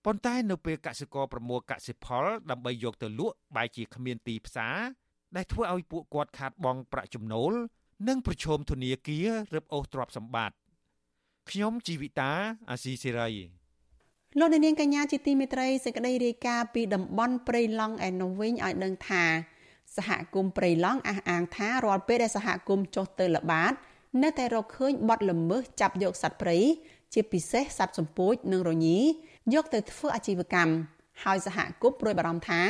[0.10, 4.78] ប៉ុន្តែនៅពេលកសិករប្រមូលកសិផលដើម្បីយកទៅលក់បែរជាគ្មានទីផ្សារ
[5.36, 7.53] ដែលធ្វើឲ្យពួកគាត់ខាតបង់ប្រាក់ចំណូល
[8.08, 10.55] និងប្រឈមធនាគាររឹបអូសទ្រព្យសម្បត្តិ
[11.49, 12.32] ខ្ញុំជីវិតា
[12.70, 13.30] អាស៊ីសេរី
[14.39, 19.24] លោកនាងកញ្ញាជាទីមេត្រីសេចក្តីរាយការណ៍ពីតំបន់ព្រៃឡង់ឯនោះវិញឲ្យដឹងថា
[19.97, 23.74] សហគមន៍ព្រៃឡង់អះអាងថារាល់ពេលដែលសហគមន៍ចុះទៅល្បាត
[24.24, 26.58] នៅតែរកឃើញបទល្មើសចាប់យកសត្វព្រៃ
[27.14, 28.99] ជាពិសេសសត្វសំពោចនិងរញី
[29.54, 30.74] យកទៅធ្វើអាជីវកម្ម
[31.24, 32.62] ហើយសហគមន៍ព្រួយបារម្ភថា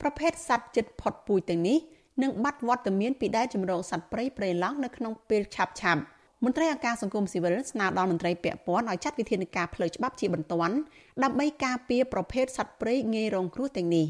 [0.00, 1.78] ប្រភេទសត្វជិតផុតពូជទាំងនេះ
[2.22, 6.02] នឹងបាត់វត្តមានពីដែនជម្រកសត្វព្រៃព្រៃឡង់នៅក្នុងពេលឆាប់ឆាប់
[6.44, 10.76] មន្ត្រីអង្គការសង្គមស៊ីវិលស្នើដល់មន្ត្រីពាក់ព័ន្ធឲ្យចាត់វិធានការផ្លូវច្បាប់ជាបន្ទាន់
[11.22, 14.06] ដើម្បីការពារប្រភេទសត្វព្រៃងាយរងគ្រោះទាំងនេះ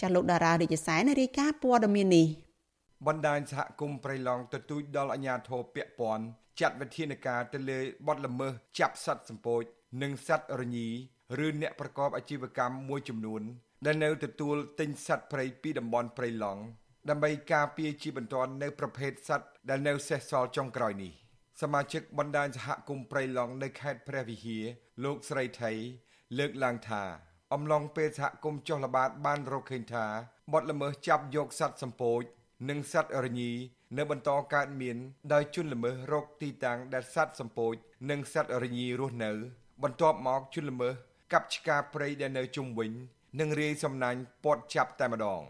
[0.00, 2.26] ចាស់លោកតារារាជសែនរាយការណ៍ព័ត៌មាននេះ
[3.06, 6.24] បណ្ដាញសហគមន៍ព្រៃឡង់ទទូចដល់អាជ្ញាធរពាក់ព័ន្ធ
[6.60, 9.62] ចាត់វិធានការទៅលើបទល្មើសចាប់សត្វសម្ពោច
[10.02, 10.88] និងសត្វរញី
[11.44, 13.42] ឬអ្នកប្រកបអាជីវកម្មមួយចំនួន
[13.86, 16.62] ដែលនៅទទួលទិញសត្វព្រៃពីតំបន់ព្រៃឡង់
[17.08, 21.12] ដើម្បីការពារជាបន្ទាន់នៅប្រភេទសត្វដែលនៅសេសសល់ចុងក្រោយនេះ
[21.60, 24.64] សមាជិកបណ្ដាញសហគមន៍ព្រៃឡង់នៅខេត្តព្រះវិហារ
[25.04, 25.72] លោកស្រីថៃ
[26.38, 27.02] លើកឡើងថា
[27.52, 30.06] អំឡុងពេលសហគមន៍ចុះល្បាតបានរកឃើញថា
[30.52, 32.22] បទល្មើសចាប់យកសត្វសម្ពោច
[32.68, 33.50] និងសត្វរញី
[33.96, 34.96] នៅបន្តកើតមាន
[35.32, 37.74] ដោយជនល្មើសរកទីតាំងដែលសត្វសម្ពោច
[38.10, 39.32] និងសត្វរញីរស់នៅ
[39.82, 42.92] បន្ទាប់មកជនល្មើស កាប់ឆ្ការព្រៃដែលនៅជុំវិញ
[43.40, 45.42] និងរាយសំណាញ់ពាត់ចាប់តែម្ដង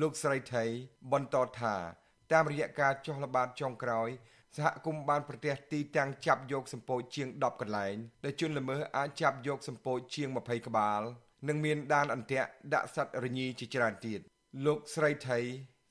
[0.00, 0.64] លោកស្រីថៃ
[1.12, 1.74] បន្តថា
[2.32, 4.08] តាមរយៈការចុះល្បាតចុងក្រោយ
[4.56, 11.02] សហគមន៍បានប្រទះទីតាំងចាប់យកសម្ពោចជាង10កន្លែងដែលជនល្មើសអាចចាប់យកសម្ពោចជាង20ក្បាល
[11.48, 14.20] និងមានដានអន្ទាក់ដាក់សត្វរញីជាច្រើនទៀត
[14.66, 15.38] លោកស្រីថៃ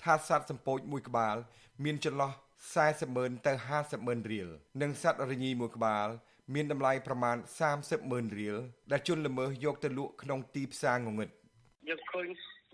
[0.04, 1.36] ថាសត្វសម្ពោចមួយក្បាល
[1.84, 2.32] មានចន្លោះ
[2.74, 4.50] 40ម៉ឺនទៅ50ម៉ឺនរៀល
[4.82, 6.08] និងសត្វរញីមួយក្បាល
[6.54, 7.38] មានតម្លៃប្រមាណ
[7.74, 8.58] 30ម៉ឺនរៀល
[8.92, 11.30] ដែលជនល្មើសយកទៅលក់ក្នុងទីផ្សារងងឹត
[11.88, 12.28] យើងឃើញ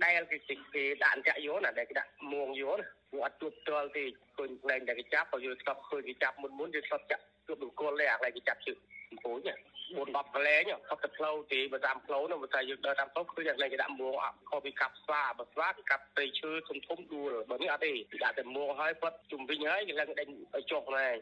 [0.04, 2.84] ដែលគេជិះគេដាក់អន្ទាក់យោណាដែលគេដាក់មួងយោណា
[3.16, 4.04] វាអត់ជួបផ្ទាល់ទេ
[4.38, 8.77] ឃើញផ្លែងដែលគេចាប់ក៏យើងស្កប់ឃើញគេចាប់មុនមុនយើងស្កប់ចាក់ ជួបបង្គោលទេអាកន្លែងគេចាប់ជឹក
[9.11, 9.49] អំពូច
[9.95, 21.15] 4 10កន្លែងខុសទៅផ្លូវទេបើតាមផ្លូវនោះបើតែយើងដើរតាមផ្លូវឃើញអាកន្លែងគេដាក់មួងអត់ខុសពីកាប់ស្វាបើស្វាគេកាប់ព្រៃឈើធំធំដួលបើនេះអត់ទេគេដាក់តែមួងហើយគាត់ជុំវិញហើយគេឡើងដេញឲ្យចុះហ្នឹង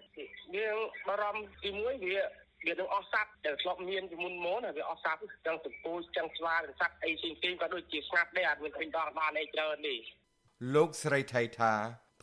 [0.57, 0.77] យើង
[1.09, 1.93] បារម្ភទី1វា
[2.67, 9.97] វានឹងអស់សัตว์ដែលធ្លាប់មានពីមុនមកណាវាអស់សัตว์ចឹងសពូចឹងស្វាទាំងសัตว์អីផ្សេងៗក៏ដូចជាស្ងាត់ដែរអត់មានឃើញដល់បានអីច្រើនទេ
[10.75, 11.73] លោកស្រីថៃថា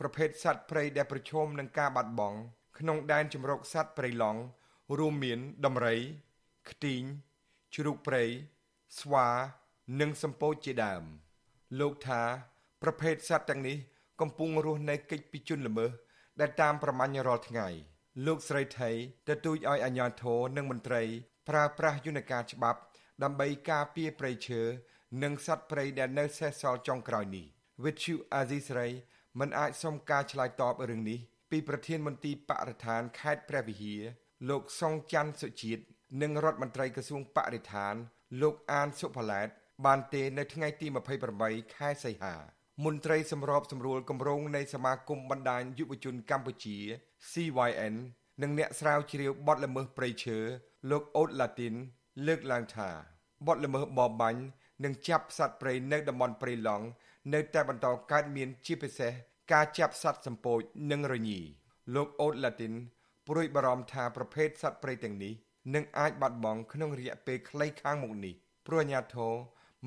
[0.00, 2.38] ប្រភេទសត្វព្រៃដែលប្រឈមនឹងការបាត់បង់
[2.79, 4.41] ក្នុងដែនជម្រកសត្វព្រៃឡង់
[4.97, 5.95] រួមមានដំរី
[6.69, 7.01] ខ្ទីង
[7.75, 8.23] ជ្រូកព្រៃ
[8.99, 9.27] ស្វា
[9.99, 11.03] និងសម្ពោចជាដើម
[11.79, 12.21] លោកថា
[12.81, 13.77] ប្រភេទសត្វទាំងនេះ
[14.21, 15.91] កំពុងរស់នៅកិច្ចពីជនល្មើស
[16.39, 17.67] ដែលតាមប្រមាញ់រាល់ថ្ងៃ
[18.25, 18.89] លោកស្រីថៃ
[19.27, 21.03] ទទូចឲ្យអាជ្ញាធរនិងមន្ត្រី
[21.49, 22.79] ប្រើប្រាស់យន្តការច្បាប់
[23.23, 24.61] ដើម្បីការពារព្រៃឈើ
[25.23, 27.45] និងសត្វព្រៃដែលនៅសេសសល់ចុងក្រោយនេះ
[27.83, 28.89] វិទ្យុអាស៊ីសេរី
[29.39, 31.19] មិនអាចសុំការឆ្លើយតបរឿងនេះ
[31.51, 34.01] ពីប្រធានមន្ត្រីបរិស្ថានខេត្តព្រះវិហារ
[34.49, 35.83] លោកសុងច័ន្ទសុជាតិ
[36.21, 37.93] និងរដ្ឋមន្ត្រីក្រសួងបរិស្ថាន
[38.41, 39.47] លោកអានសុផល្លែត
[39.85, 40.87] បានទេនៅថ្ងៃទី
[41.31, 42.35] 28ខែសីហា
[42.85, 46.77] មន្ត្រីសម្របសម្រួលគម្រោងនៃសមាគមបណ្ដាញយុវជនកម្ពុជា
[47.31, 47.95] CYN
[48.41, 50.37] និងអ្នកស្រាវជ្រាវបទល្មើសព្រៃឈើ
[50.91, 51.73] លោកអូតឡាទីន
[52.27, 52.89] លើកឡើងថា
[53.47, 54.41] បទល្មើសបរបាញ់
[54.83, 56.85] និងចាប់សត្វព្រៃនៅតំបន់ព្រៃឡង់
[57.33, 59.13] នៅតែបន្តកើតមានជាពិសេស
[59.53, 61.39] ការចាប់សត្វសម្ពោចនិងរញី
[61.95, 62.73] លោកអូតឡាទីន
[63.27, 65.33] ព្រួយបារម្ភថាប្រភេទសត្វព្រៃទាំងនេះ
[65.75, 68.33] នឹងអាចបាត់បង់ក្នុងរយៈពេលខ្លីខាងមុខនេះ
[68.67, 69.33] ព្រោះអាជ្ញាធរ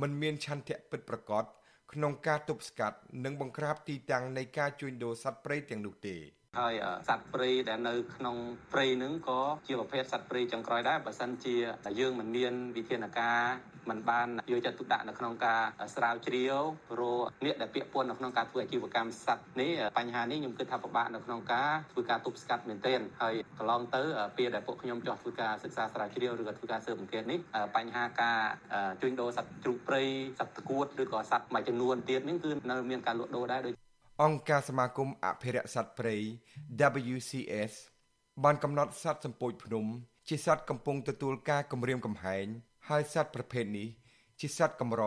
[0.00, 1.44] មិនមានឆន្ទៈពិតប្រាកដ
[1.92, 6.16] ក្នុងការទប់ស្កាត់និងបង្ក្រាបទីតាំងនៃការជួញដូរសត្វព្រៃទាំងនោះទេ
[6.58, 6.74] ហើយ
[7.08, 8.36] សត្វព្រៃដែលនៅក្នុង
[8.72, 11.56] ព្រៃនឹងក៏ជាប្រភេទសត្វព្រៃចុងក្រោយដែរបើសិនជា
[12.00, 13.40] យើងមិនមានវិធានការ
[13.90, 15.60] มันបានយកចិត្តទុកដាក់នៅក្នុងការ
[15.94, 16.62] ស្រាវជ្រាវ
[16.92, 24.02] ព្រោះអ្នកដែលពាក់ព័ន្ធនៅក្នុងការធ្វើអាជីវកម្មសត្វនេះបញ្ហានេះខ្ញុំគិតថាពិបាកនៅក្នុងការធ្វើការទប់ស្កាត់មែនទែនហើយកន្លងទៅ
[24.36, 27.38] ពេលដែលពួកខ្ញុំចោះធ្វើការសិក្សាស្រាវជ្រាវឬក៏ធ្វើការស៊ើបអង្កេតនេះ
[27.76, 28.40] បញ្ហាការ
[29.00, 30.02] ជួញដូរសត្វជ្រូកព្រៃ
[30.38, 33.74] សត្វតកួតឬក៏សត្វមួយចំនួនទៀតនេះគឺនៅមានការលក់ដូរដែរដូច
[34.22, 36.16] អង្គការសមាគមអភិរក្សសត្វព្រៃ
[37.14, 37.72] WCS
[38.44, 39.86] បានកំណត់សត្វសម្ពោចភ្នំ
[40.28, 42.46] ជាសត្វកំពុងទទួលការគំរាមកំហែង
[42.88, 43.88] ហើយសត្វប្រភេទនេះ
[44.40, 45.02] ជាសត្វកម្រ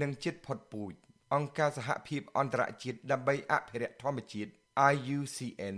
[0.00, 0.92] និងជិតផុតពូជ
[1.34, 4.50] អង្គការសហភាពអន្តរជាតិដើម្បីអភិរក្សធម្មជាតិ
[4.92, 5.76] IUCN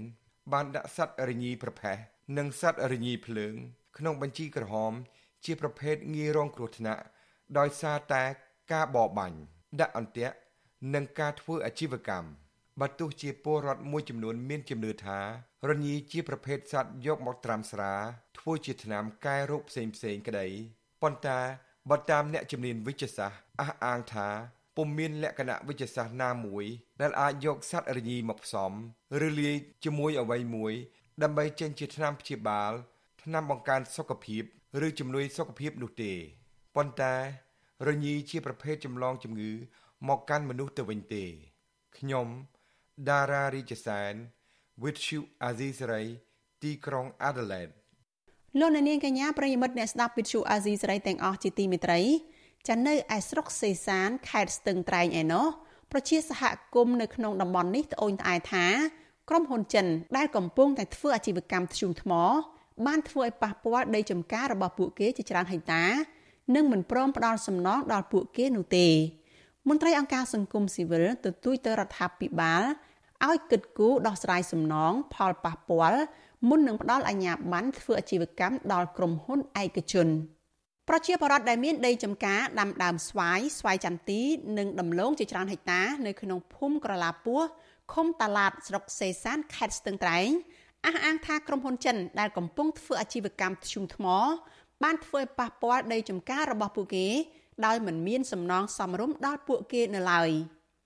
[0.52, 1.96] បានដាក់សត្វរញីប្រភេទ
[2.38, 3.54] និងសត្វរញីភ្លើង
[3.98, 4.92] ក្នុងបញ្ជីក្រហម
[5.44, 7.02] ជាប្រភេទងាយរងគ្រោះថ្នាក់
[7.58, 8.24] ដោយសារតែ
[8.72, 9.38] ការបរបាញ់
[9.80, 10.36] ដាក់អន្ទាក់
[10.94, 12.28] និងការធ្វើអាជីវកម្ម
[12.80, 15.18] បើទោះជាពលរដ្ឋមួយចំនួនមានជំនឿថា
[15.70, 17.94] រញីជាប្រភេទសត្វយកមកត្រាំស្រា
[18.38, 20.48] ធ្វើជាថ្នាំកែរោគផ្សេងផ្សេងក្តី
[21.04, 21.40] ប៉ុន្តែ
[21.90, 24.28] បើតាមអ្នកជំនាញវិទ្យាសាស្ត្រអះអាងថា
[24.76, 26.64] ពុំមានលក្ខណៈវិទ្យាសាស្ត្រណាមួយ
[27.00, 28.72] ដែលអាចយកសត្វរញីមកផ្សំ
[29.26, 30.74] ឬលាយជាមួយអ្វីមួយ
[31.22, 32.72] ដើម្បីចេញជាថ្នាំព្យាបាល
[33.22, 34.42] ថ្នាំបង្កើនសុខភាព
[34.86, 36.12] ឬជំនួយសុខភាពនោះទេ
[36.76, 37.14] ប៉ុន្តែ
[37.88, 39.52] រញីជាប្រភេទចម្លងជំងឺ
[40.08, 41.24] មកកាន់មនុស្សទៅវិញទេ
[41.96, 42.28] ខ្ញុំ
[43.08, 44.14] ដារ៉ារីជសែន
[44.82, 46.06] with you Azisari
[46.62, 47.74] ទីក្រុង Adelaide
[48.58, 52.00] លោកអ្នកនាងកញ្ញាប្រិយមិត្តអ្នកស្ដាប់វិទ្យុអាស៊ីសេរីទាំងអស់ជាទីមេត្រី
[52.68, 55.46] ចានៅឯស្រុកសេសានខេត្តស្ទឹងត្រែងឯណោះ
[55.92, 56.42] ប្រជាសហ
[56.74, 58.66] គមន៍នៅក្នុងតំបន់នេះត្អូញត្អែថា
[59.28, 59.86] ក្រុមហ៊ុនចិន
[60.16, 62.12] ដែលកំពុងតែធ្វើអាជីវកម្មធ្យូងថ្ម
[62.86, 65.84] បានធ្វើឲ្យប៉ះពាល់ដីចម្ការរបស់ពួកគេជាច្រើនហិកតា
[66.54, 68.88] និងមិនព្រមផ្ដល់សំណងដល់ពួកគេនោះទេ
[69.68, 72.62] មន្ត្រីអង្គការសង្គមស៊ីវិលទទូចទៅរដ្ឋាភិបាល
[73.26, 76.02] ឲ្យគិតគូរដោះស្រាយសំណងផលប៉ះពាល់
[76.48, 80.08] មុននឹងផ្ដល់អាជ្ញាប័ណ្ណធ្វើអាជីវកម្មដល់ក្រុមហ៊ុនឯកជន
[80.88, 84.20] ប្រជាពលរដ្ឋដែលមានដីចម្ការដាំដើមស្វាយស្វាយចន្ទី
[84.58, 87.40] និងដំឡូងជាច្រើនហិកតានៅក្នុងភូមិក្រឡាពោះ
[87.92, 90.28] ឃុំតាឡាតស្រុកសេសានខេត្តស្ទឹងត្រែង
[90.86, 94.06] អះអាងថាក្រុមហ៊ុនចិនដែលកំពុងធ្វើអាជីវកម្មធ្យូងថ្ម
[94.82, 97.08] បានធ្វើឲ្យប៉ះពាល់ដីចម្ការរបស់ពួកគេ
[97.66, 100.30] ដោយមិនមានសំណងសមរម្យដល់ពួកគេនៅឡើយ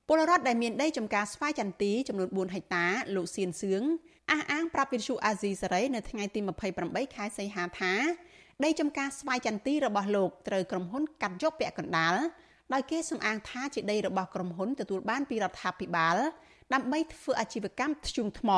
[0.09, 3.83] ពលរដ្ឋដែលមានដីចម្ការស្វាយចន្ទីចំនួន4ហិកតាលោកសៀនសឿង
[4.31, 6.41] អះអាងប្រាប់វិទ្យុអាស៊ីសេរីនៅថ្ងៃទី
[6.79, 7.93] 28ខែសីហាថា
[8.65, 12.15] ដីចម្ការស្វាយចន្ទីរបស់លោកត្រូវក្រុមហ៊ុនកាត់យកពាក់កណ្ដាល
[12.73, 16.17] ដោយគេសំអាងថាជាដីរបស់ក្រុមហ៊ុនទទួលបានពីរដ្ឋាភិបាល
[16.75, 18.51] ដើម្បីធ្វើអាជីវកម្មធ្យូងថ្ម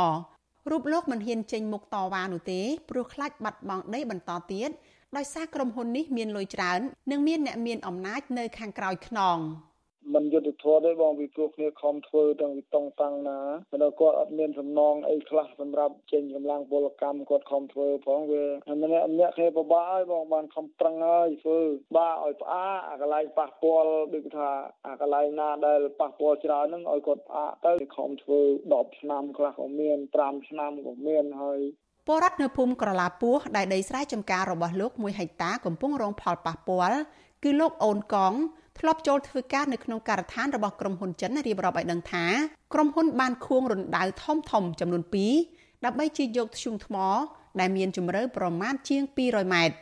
[0.71, 2.61] រូបលោកមិនហ៊ានចេញមុខតវ៉ានោះទេ
[2.91, 4.71] ព្រោះខ្លាចបាត់បង់ដីបន្តទៀត
[5.17, 9.39] ដោយសារក្រុមហ៊ុននេះមានលុយច្រើន និងមានអ្នកមានអំណាចនៅខាងក្រោយខ្នង។
[10.15, 13.41] មិនយុទ្ធធម៌ទេបងពីព្រោះគ្នាខំធ្វើតាំងពីតុងតាំងណា
[13.73, 18.45] បើគាត់អត់មានសំណងអីខ្លះសម្រាប់ចេញកម្លាំងពលកម្មគាត់ខំធ្វើផងវា
[18.83, 21.61] ម្នាក់ម្នាក់គ្នាពិបាកហើយបងបានខំប្រឹងហើយធ្វើ
[21.97, 24.51] បាឲ្យផ្អាកអាកន្លែងប៉ះពាល់ដូចថា
[24.87, 28.41] អាកន្លែងណាដែលប៉ះពាល់ច្រើនហ្នឹងឲ្យគាត់ផ្អាកទៅខំធ្វើ
[28.73, 31.61] 10ឆ្នាំខ្លះក៏មាន5ឆ្នាំក៏មានហើយ
[32.07, 36.99] ពលរដ្ឋនៅភូមិក្រឡាពោះដែលដីស្រែចម្ការរបស់លោក1ហិកតាកំពុងរងផលប៉ះពាល់
[37.45, 38.35] គឺលោកអូនកង
[38.79, 42.25] ធ្លាប់ចូលធ្វើការនៅក្នុងការដ្ឋានរបស់ក្រុមហ៊ុនចិនរៀបរាប់ឲ្យដឹងថា
[42.75, 45.03] ក្រុមហ៊ុនបានខួងរណ្ដៅធំធំចំនួន
[45.45, 46.97] 2ដើម្បីជីកយកធ្យូងថ្ម
[47.61, 49.77] ដែលមានជម្រៅប្រមាណជាង200ម៉ែត្រ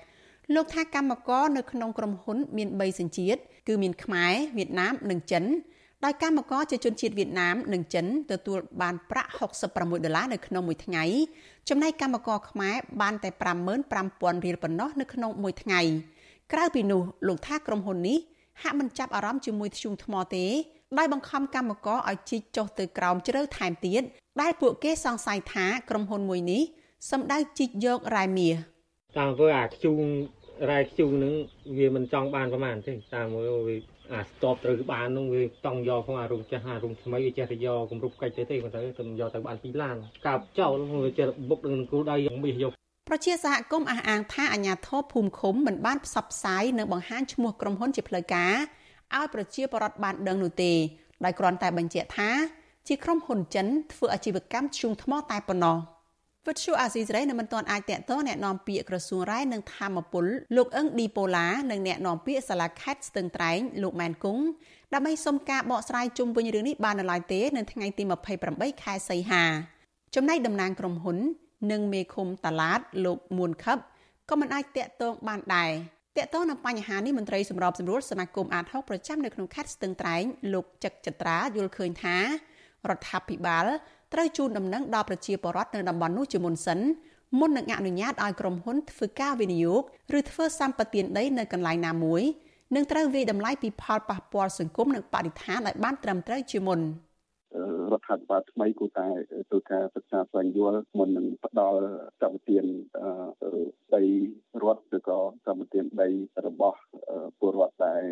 [0.55, 5.45] លោកថាកម្មករនៅក្នុងក្រុមហ៊ុនមាន3សញ្ជាតិគឺមានខ្មែរវៀតណាមនិងចិន
[6.05, 9.31] ដោយកម្មករជាជនជាតិវៀតណាមនិងចិនទទួលបានប្រាក់
[9.69, 11.05] 66ដុល្លារនៅក្នុងមួយថ្ងៃ
[11.69, 13.31] ចំណែកកម្មករខ្មែរបានតែ
[13.89, 15.81] 55,000រៀលប៉ុណ្ណោះនៅក្នុងមួយថ្ងៃ
[16.53, 18.19] ក្រៅពីនោះលោកថាក្រុមហ៊ុននេះ
[18.63, 20.47] ហាក់មិនចាប់អារម្មណ៍ជាមួយធ្យូងថ្មទេ
[20.99, 24.03] ដោយបង្ខំកម្មករឲ្យជីកចុះទៅក្រោមជ្រៅថែមទៀត
[24.41, 26.63] ដែលពួកគេសង្ស័យថាក្រុមហ៊ុនមួយនេះ
[27.11, 28.55] សម្ដៅជីកយករ៉ែមាស
[29.19, 30.01] តាមធ្វើអាធ្យូង
[30.71, 31.33] រ៉ែធ្យូងនឹង
[31.79, 33.77] វាមិនចង់បានប្រហែលទេតាមមើលវា
[34.13, 39.97] អាស្ទប់ត្រូវបាននោះវាតង់យកផងអារុំចាស់អារុំថ្មីវាចេះតែយកគម្រប់កិច្ចទៅទេគាត់ទៅទៅយកទៅបាន2ឡាន
[40.27, 40.73] កាប់ចោល
[41.05, 42.73] វាចេះបុកនឹងគ្រូដៃមាសយក
[43.08, 48.56] ប្រជាសហគមន៍អះអាងថាអាញាធរភូមិឃុំមិនបានផ្សព្វផ្សាយនិងបង្ហាញឈ្មោះក្រុមហ៊ុនជាផ្លូវការ
[49.16, 50.74] ឲ្យប្រជាពលរដ្ឋបានដឹងនោះទេ
[51.24, 52.30] ដោយគ្រាន់តែបញ្ជាក់ថា
[52.88, 55.78] ជាក្រុមហ៊ុនចិនធ្វើអាជីវកម្មធ្យូងថ្មតែប៉ុណ្ណោះ
[56.48, 64.44] វិទ្យុអាស៊ីសេរីនៅមិនទាន់អាចតាក់ទងแนะនាំពាក្យក្រសួងរាយនឹងធម្មពលលោកអឹងឌីប៉ូឡានិងแนะនាំពាក្យសាលាខេត្តស្ទឹងត្រែងលោកម៉ែនគង់
[64.94, 68.04] ដើម្បីសុំការបកស្រាយជុំវិញរឿងនេះបាននៅឡើយទេនៅថ្ងៃទី
[68.44, 69.44] 28ខែសីហា
[70.16, 71.18] ចំណែកតំណាងក្រុមហ៊ុន
[71.71, 73.79] និងមេឃុំតាឡាតលោកមួនខឹប
[74.31, 75.71] ក៏មិនអាចតាក់ទងបានដែរ
[76.17, 82.17] តាក់ទងនឹងបញ្ហានេះមន្ត្រីសម្របសម្រួលសមាគមអាត6ប្រចាំនៅក្នុងខេត្តស្ទឹងត្រែងលោកចឹកចត្រាយល់ឃើញថា
[82.89, 83.67] រដ្ឋាភិបាល
[84.13, 86.81] ត្រូវជូនដំណឹងដល់ប្រជាពលរដ្ឋនៅតំបន់នោះជាមុនសិន
[87.39, 89.83] មុននឹងអនុញ្ញាតឲ្យក្រុមហ៊ុនធ្វើការវិនិយោគ
[90.19, 92.23] ឬធ្វើសម្បទានដីនៅកន្លែងណាមួយ
[92.75, 96.81] នឹងត្រូវវិយតម្លៃពីផលប៉ះពាល់សង្គមនិងបរិស្ថានឲ្យបានត្រឹមត្រូវជាមុន។
[97.93, 99.09] រដ្ឋាភិបាលថ្មីគួរតែ
[99.49, 101.81] ធ្វើការសិក្សាស្វែងយល់មុននឹងផ្ដល់
[102.23, 102.57] កម្មវិធី
[103.95, 104.03] ដី
[104.63, 106.09] រដ្ឋឬក៏កម្មវិធីដី
[106.47, 106.79] របស់
[107.39, 108.03] ពលរដ្ឋដែល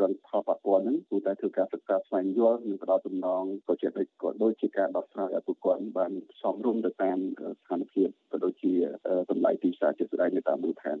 [0.00, 6.12] រងផលប៉ះពាល់ហ្នឹងគួរតែធ្វើការសិក្សាស្វែងយល់និងផ្ដល់ចំណងក៏ជាដូចក៏ដូចជាការដោះស្រាយឲ្យពួកគាត់បាន
[6.42, 7.18] សមរម្យទៅតាម
[7.60, 8.72] ស្ថានភាពក៏ដូចជា
[9.30, 10.98] តម្លៃទីផ្សារជាក់ស្ដែងនៅតាមមូលដ្ឋាន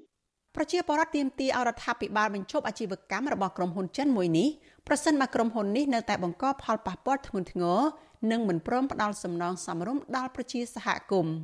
[0.56, 4.48] ប្រជាពលរដ្ឋទាមទារឲ្យរដ្ឋាភិបាលបញ្ឈប់អាជីវកម្មរបស់ក្រុមហ៊ុនចិនមួយនេះ
[4.88, 7.80] ប្រសិនបើក្រុមហ៊ុននេះនៅតែបង្កផលប៉ះពាល់ធ្ងន់ធ្ងរ
[8.30, 11.34] និងមិនព្រមផ្ដល់សំណងសមរម្យដល់ប្រជាសហគមន៍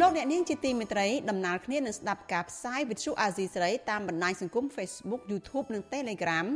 [0.00, 6.46] លោកអ្នកនាងជាទីមេត្រីដំណើរគ្នានឹងស្ដាប់ការផ្សាយវិទ្យុអាស៊ីសេរីតាមបណ្ដាញសង្គម Facebook YouTube និង Telegram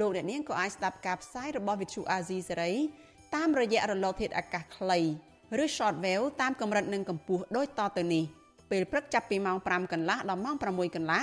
[0.00, 2.72] លោកអ្នកនាងក៏អាចស្ដាប់ការផ្សាយរបស់វិទ្យុអាស៊ីសេរី
[3.34, 5.00] តាមរយៈរលកធាតុអាកាសខ្លី
[5.62, 8.24] ឬ Shortwave តាមកម្រិតនិងកម្ពស់ដូចតទៅនេះ
[8.70, 11.22] ពេលព្រឹកចាប់ពីម៉ោង5កន្លះដល់ម៉ោង6កន្លះ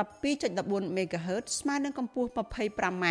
[0.00, 3.04] 12.14 MHz ស្មើនឹងកម្ពស់ 25m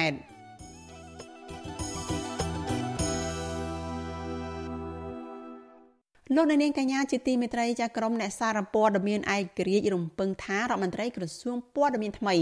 [6.36, 12.36] លោកនាងកញ្ញាជាទីមេត្រីចាក្រមអ្នកសារព័ត៌មានឯករាជ្យរំពឹងថារដ្ឋមន្ត្រីក្រសួងព័ត៌មានថ្មី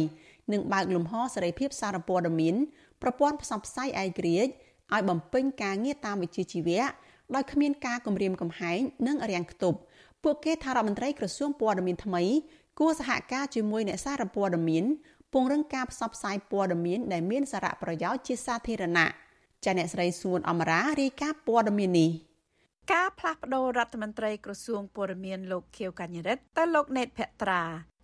[0.54, 2.56] នឹងបើកលំហសេរីភាពសារព័ត៌មាន
[3.02, 4.52] ប្រព័ន្ធផ្សព្វផ្សាយឯករាជ្យ
[4.94, 6.84] ឲ្យបំពេញការងារតាមវិជ្ជាជីវៈ
[7.36, 9.78] ដោយគ្មានការគំរាមកំហែងនិងរាំងខ្ទប់
[10.24, 12.24] ពួកគេថារដ្ឋមន្ត្រីក្រសួងព័ត៌មានថ្មី
[12.80, 14.86] គួរសហការជាមួយអ្នកសារព័ត៌មាន
[15.34, 19.08] ពង្រឹងការផ្សព្វផ្សាយព័ត៌មានដែលមានសារៈប្រយោជន៍ជាសាធារណៈ
[19.66, 22.12] ចាអ្នកស្រីសួនអមរារាយការណ៍ព័ត៌មាននេះ
[22.94, 27.62] ការផ្លាស់ប្តូររដ្ឋមន្ត្រីក្រសួងព័ត៌មានលោកខៀវកញ្ញរិទ្ធទៅលោកណេតភក្ត្រា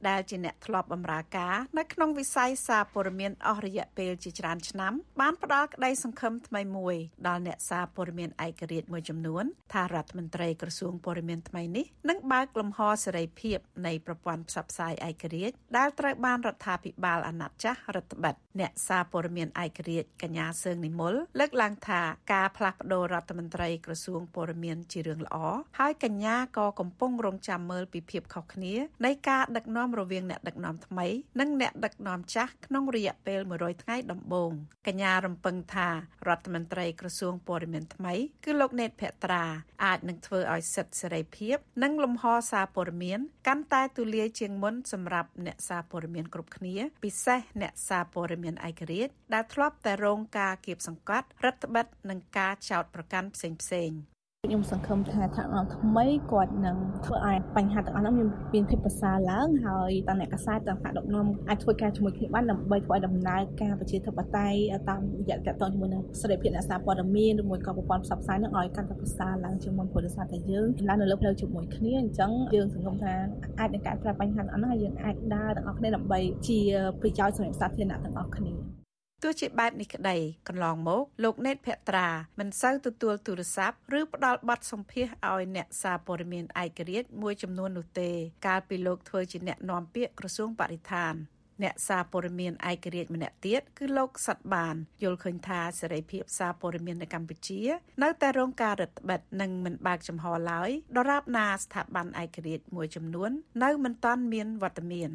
[0.09, 6.95] ដែលជាអ្នកធ្លាប់បម្រើការនៅក្នុងវិស័យសារព័ត៌មានអស់រយៈពេលជាច្រើនឆ្នាំបានផ្ដល់ក្តីសង្ឃឹមថ្មីមួយ
[7.27, 9.43] ដល់អ្នកសារព័ត៌មានឯករាជ្យមួយចំនួន
[9.73, 22.01] ថារដ្ឋមន្ត្រីក្រសួងព័ត៌មានថ្មីនេះនឹងបើកលំហសេរីភាពនៃប្រព័ន្ធផ្សព្វផ្សាយឯករាជ្យដែលត្រូវបានរដ្ឋាភិបាលអាណត្តិចាស់រដ្ឋបិទអ្នកសារព័ត៌មានឯករាជ្យកញ្ញាសឿងនិមលលើកឡើងថា
[22.33, 25.37] ការផ្លាស់ប្តូររដ្ឋមន្ត្រីក្រសួងព័ត៌មានជារឿងល្អ
[25.79, 28.73] ហើយកញ្ញាក៏កំពុងរងចាំមើលពីភាពខុសគ្នា
[29.05, 31.07] នៃការដឹកនាំរវាងអ្នកដឹកនាំថ្មី
[31.39, 34.51] និងអ្នកដឹកនាំចាស់ក្នុងរយៈពេល100ថ្ងៃដំបូង
[34.87, 35.89] កញ្ញារំពឹងថា
[36.27, 38.13] រដ្ឋមន្ត្រីក្រសួងព័ត៌មានថ្មី
[38.45, 39.43] គឺលោកណេតភត្រា
[39.85, 54.14] អាចនឹងធ្វើឲ្យសិទ្ធិសេរីភាព និងលំហសារព័ត៌មានកាន់តែទូលាយជាងមុនសម្រាប់អ្នកសារព័ត៌មានគ្រប់គ្នា ពិសេសអ្នកសារព័ត៌មានឯករាជ្យដែលធ្លាប់តែរងការគៀបសង្កត់រដ្ឋបិទនិងការចោទប្រកាន់ផ្សេងៗ
[54.49, 73.13] ខ្ញុំសង្ឃឹមថាថ្នាក់ដឹកនាំថ្មីគាត់នឹងធ្វើឲ្យបញ្ហាទាំងអស់នោះមានមានភាពប្រសើរឡើងហើយតអ្នកកសែតទាំងថ្នាក់ដឹកនាំអាចធ្វើការជាមួយគ្នាបានដើម្បីធ្វើឲ្យដំណើរការប្រជាធិបតេយ្យតាមរយៈតកតងជាមួយនឹងសេរីភាពអ្នកសារព័ត៌មានឬមួយក៏ប្រព័ន្ធផ្សព្វផ្សាយនឹងឲ្យកាន់តែប្រសើរឡើងជាងមុនព្រោះដោយសារតែយើងឡើងនៅលើផ្លូវជាមួយគ្នាអញ្ចឹងយើងសង្ឃឹមថា
[73.59, 76.59] អាចនឹងកែប្រែបញ្ហាទាំងអស់នោះហើយយើងអាចដើរទាំងអស់គ្នាដើម្បីជា
[77.01, 78.84] ប្រយោជន៍សម្រាប់សាធារណៈទាំងអស់គ្នា
[79.23, 82.07] ទោះជាបែបនេះក្តីកន្លងមកលោកណេតភត្រា
[82.39, 88.09] មិនសូវទទួលទូរស័ព្ទឬផ្ដល់ប័ណ្ណសម្ភាសឲ្យអ្នកសារព័ត៌មានឯករាជ្យមួយចំនួននោះទេ
[88.47, 91.15] កាលពីលោកធ្វើជាអ្នកនាំពាក្យក្រសួងបរិស្ថាន
[91.63, 97.61] អ្នកសារព័ត៌មានឯករាជ្យម្នាក់ទៀតគឺលោកសັດបានយល់ឃើញថាសេរីភាពសារព័ត៌មាននៅកម្ពុជា
[98.03, 103.31] នៅតែរងការរឹតបន្តឹងនិងមិនបើកចំហឡើយដរាបណាស្ថាប័នឯករាជ្យមួយចំនួន
[103.63, 105.11] នៅមិនទាន់មានវត្តមាន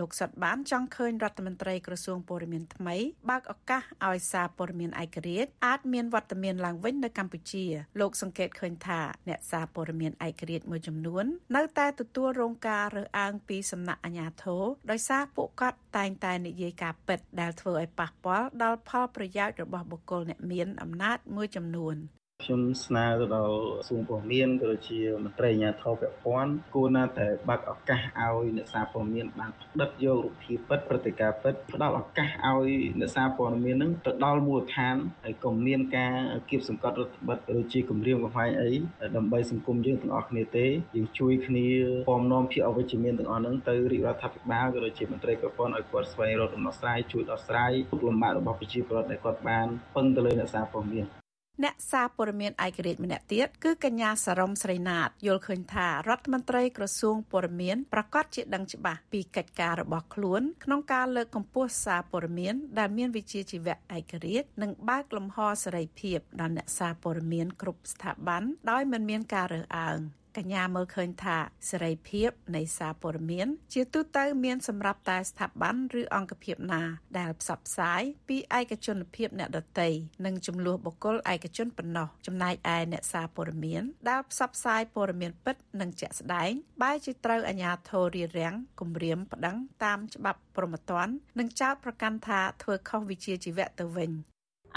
[0.00, 2.96] លោកសុតបានចង់ឃើញរដ្ឋមន្ត្រីក្រសួងព័ត៌មានថ្មី
[3.30, 7.64] បើកឱកាសឲ្យសារព័ត៌មានឯករាជ្យអាចមានវត្តមានឡើងវិញនៅកម្ពុជា
[8.00, 11.24] លោកសង្កេតឃើញថាអ្នកសារព័ត៌មានឯករាជ្យមួយចំនួន
[11.56, 21.96] នៅតែទទួលរងការរើសអើងពីសំណាក់អាជ្ញាធរដោយសារពួកគាត់តែងតែនិយាយការពិតដែលធ្វើឲ្យប៉ះពាល់ដល់ផលប្រយោជន៍របស់បុគ្គលអ្នកមានអំណាចមួយចំនួន
[22.42, 23.56] ខ្ញុំស្នើទៅដល់
[23.88, 32.70] សួងព័ត៌មានក៏ដូចជាមន្ត្រីអាជ្ញាធរពាក់ព័ន្ធគួរណាតែបើកឱកាសឲ្យអ្នកសារព័ត៌មានបានផ្ដិតយករូបភាពពិតព្រឹត្តិការណ៍ពិតផ្ដល់ឱកាសឲ្យ
[33.00, 36.14] អ្នកសារព័ត៌មាននឹងទៅដល់មូលដ្ឋានហើយកុំមានការ
[36.50, 38.72] គៀបសង្កត់រដ្ឋបတ်ឬជាគម្រាមកំហែងអី
[39.16, 40.66] ដើម្បីសង្គមយើងទាំងអស់គ្នាទេ
[40.96, 41.66] យើងជួយគ្នា
[42.08, 51.23] ពំនាំភាពអវិជ្ជមានទាំងអស់ហ្នឹងទៅរាជរដ្ឋាភិបាលក៏ដូចជាមន្ត្រីពាក់ព័ន្ធឲ្យគាត់ស្វែងរកដំណោះស្រាយជួយដោះស្រាយទុកលំបាករបស់ប្រជាពលរដ្ឋដែលគាត់បានពឹងទៅលើអ្នកសារព័ត៌មាន
[51.62, 70.00] អ្នកសារព័ត៌មានឯករាជ្យម្នាក់ទៀតគឺកញ្ញាសរំស្រីណាតយល់ឃើញថារដ្ឋមន្ត្រីក្រសួងព័ត៌មានប្រកាសជាដឹងច្បាស់ពីកិច្ចការរបស់ខ្លួនក្នុងការលើកកម្ពស់សារព័ត៌មានដែលមានវិជ្ជាជីវៈឯករាជ្យនិងបើកលំហសេរីភាពដល់អ្នកសារព័ត៌មានគ្រប់ស្ថាប័នដោយមិនមានការរើសអើង។
[70.38, 71.36] កញ្ញាមើលឃើញថា
[71.70, 76.82] សេរីភាពនៃសារព័ត៌មាន ជាទូទៅមានសម្រាប់តែស្ថាប័នឬអង្គភាពណា
[77.18, 79.88] ដែលផ្សព្វផ្សាយពីឯកជនភាពអ្នកដទៃ
[80.24, 86.50] និងចំនួនបុគ្គលឯកជនប៉ុណ្ណោះចំណែកឯអ្នកសារព័ត៌មាន ដែលផ្សព្វផ្សាយព័ត៌មានពិតនិងជាក់ស្ដែង
[86.82, 94.12] បែរជាត្រូវអាជ្ញាធររារាំងគំរាមប្តឹងតាមច្បាប់ព្រហ្មទណ្ឌនិងចោទប្រកាន់ថាធ្វើខុសវិជ្ជាជីវៈទៅវិញ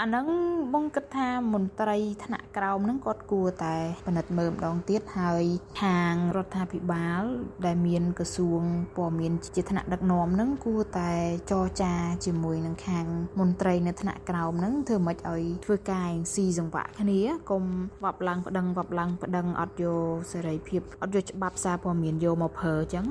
[0.02, 0.26] អាហ្នឹង
[0.74, 3.76] បងគិតថាមន្ត្រីថ្នាក់ក្រោមហ្នឹងគាត់គួរតែ
[4.06, 5.44] ពិនិត្យមើលម្ដងទៀតហើយ
[5.82, 7.22] ខាងរដ្ឋាភិបាល
[7.66, 8.62] ដែលមានក្រសួង
[8.96, 11.12] ព័ត៌មានជាថ្នាក់ដឹកនាំហ្នឹងគួរតែ
[11.50, 11.94] ចរចា
[12.24, 13.06] ជាមួយនឹងខាង
[13.40, 17.20] មន្ត្រីនៅថ្នាក់ក្រោមហ្នឹងធ្វើម៉េចឲ្យធ្វើការស៊ីសង្វាក់គ្នា
[17.50, 17.64] កុំ
[18.04, 23.06] វាប់ឡើងប្តឹងវាប់ឡើងប្តឹងអត់យកសេរីភាពអត់យកច្បាប់សារព័ត៌មានយកមកប្រើអញ្ចឹង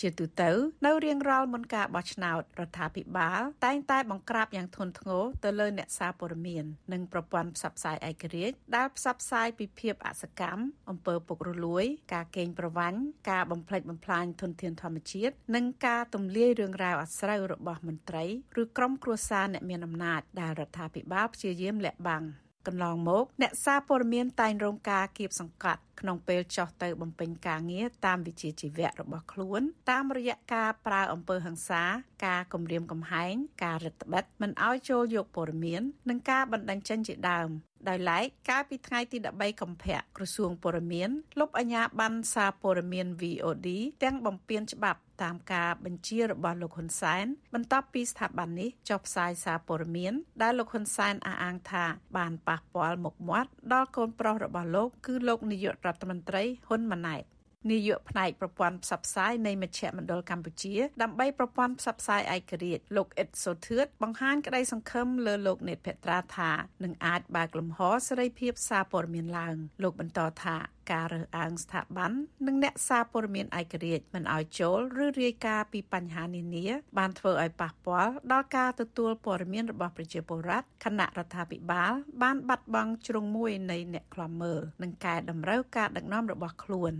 [0.00, 0.50] ជាទូទៅ
[0.86, 11.84] នៅរៀងរាល់មុនការបោះឆ្នោតរដ្ឋាភិបាល តែងតែបង្ក្រាបយ៉ាងធ្ងន់ធ្ងរទៅលើអ្នកសារព័ត៌មាននិងប្រព័ន្ធផ្សព្វផ្សាយឯករាជ្យដែលផ្សព្វផ្សាយពីភាពអសកម្មអំពើពុករលួយ
[12.14, 18.24] ការកេងប្រវ័ញ្ចការបំផ្លិចបំផ្លាញធនធានធម្មជាតិនិងការទម្លាយរឿងរ៉ាវអាស្រូវរបស់មន្ត្រី
[18.62, 22.24] ឬក្រុមគ្រួសារអ្នកមានអំណាចដែលរដ្ឋាភិបាលព្យាយាមលាក់បាំង
[22.66, 31.82] កន្លងមកអ្នកសារព័ត៌មានតែងរងការគៀបសង្កត់ក្នុងពេលចោះទៅបំពេញការងារតាមវិជ្ជាជីវៈរបស់ខ្លួន តាមរយៈការប្រើអំពើហិង្សា
[32.26, 33.34] ការគំរាមកំហែង
[33.64, 37.50] ការរឹតបន្តឹងមិនឲ្យចូលយកព័ត៌មាន និងការបណ្តេញចេញជាដើម
[37.88, 43.68] ដោយឡែកកាលពីថ្ងៃទី13កុម្ភៈក្រសួងព័ត៌មានលុបអាជ្ញាប័ណ្ណសារព័ត៌មាន VOD
[44.02, 50.12] ទាំងបំពេញច្បាប់ តាមការបញ្ជារបស់លោកហ៊ុនសែនបន្ទាប់ពីស្ថាប័ននេះចុះផ្សាយសារព័ត៌មាន
[50.42, 51.84] ដែលលោកហ៊ុនសែនអះអាងថា
[52.16, 57.24] បានប៉ះពាល់មុខមាត់ដល់កូនប្រុសរបស់លោកគឺលោកនាយករដ្ឋមន្ត្រីហ៊ុនម៉ាណែត
[57.68, 66.50] នាយកផ្នែកប្រព័ន្ធផ្សព្វផ្សាយនៃមជ្ឈមណ្ឌលកម្ពុជា ដើម្បីប្រព័ន្ធផ្សព្វផ្សាយឯករាជ្យលោកអ៊ិតសូធឿតបង្ហាញក្តីសង្ឃឹមលើលោកនេតភត្រាថា
[66.84, 70.56] នឹងអាចបើកលំហសេរីភាពសារព័ត៌មានឡើងលោកបន្តថា
[70.92, 72.12] ការរើសអើងស្ថាប័ន
[72.46, 76.66] និងអ្នកសារព័ត៌មានឯករាជ្យមិនឲ្យចូលឬរាយការណ៍ពីបញ្ហានានា
[76.98, 81.92] បានធ្វើឲ្យប៉ះពាល់ដល់ការទទួលព័ត៌មានរបស់ប្រជាពលរដ្ឋគណៈរដ្ឋាភិបាល
[82.22, 86.94] បានបាត់បង់ជ្រុងមួយនៃអ្នកខ្លាំមើលនិងកែតម្រូវការដឹកនាំរបស់ខ្លួន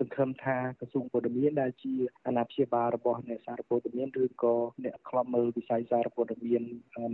[0.00, 1.94] សង្ឃឹមថាក្រសួងព័ត៌មានដែលជា
[2.26, 6.62] អាណាព្យាបាលរបស់អ្នកសារព័ត៌មានឬក៏អ្នកខ្លំមើលវិស័យសារព័ត៌មាន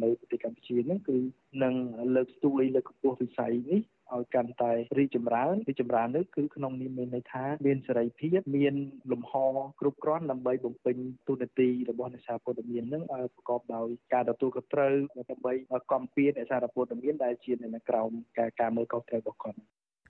[0.04, 1.18] នៅប្រទេសកម្ពុជានឹងគឺ
[1.62, 1.74] នឹង
[2.16, 3.80] លើកស្ទួយលើកកម្ពស់វិស័យនេះ
[4.14, 8.74] ឲ្យកាន់តែរីចម្រើនរីចម្រើននេះគឺក្នុងនេះមានន័យថាមានសេរីភាពមាន
[9.12, 9.32] លំហ
[9.80, 10.96] គ្រប់គ្រាន់ដើម្បីបំពេញ
[11.28, 14.94] ទូនាទីរបស់អ្នកសារព័ត៌មាននឹងឲ្យប្រកបដោយការទទួលខុសត្រូវ
[15.30, 15.52] ដើម្បី
[15.92, 19.58] កំពៀអ្នកសារព័ត៌មានដែលជាអ្នកក្រោមការការមើលខុសត្រូវរបស់គាត់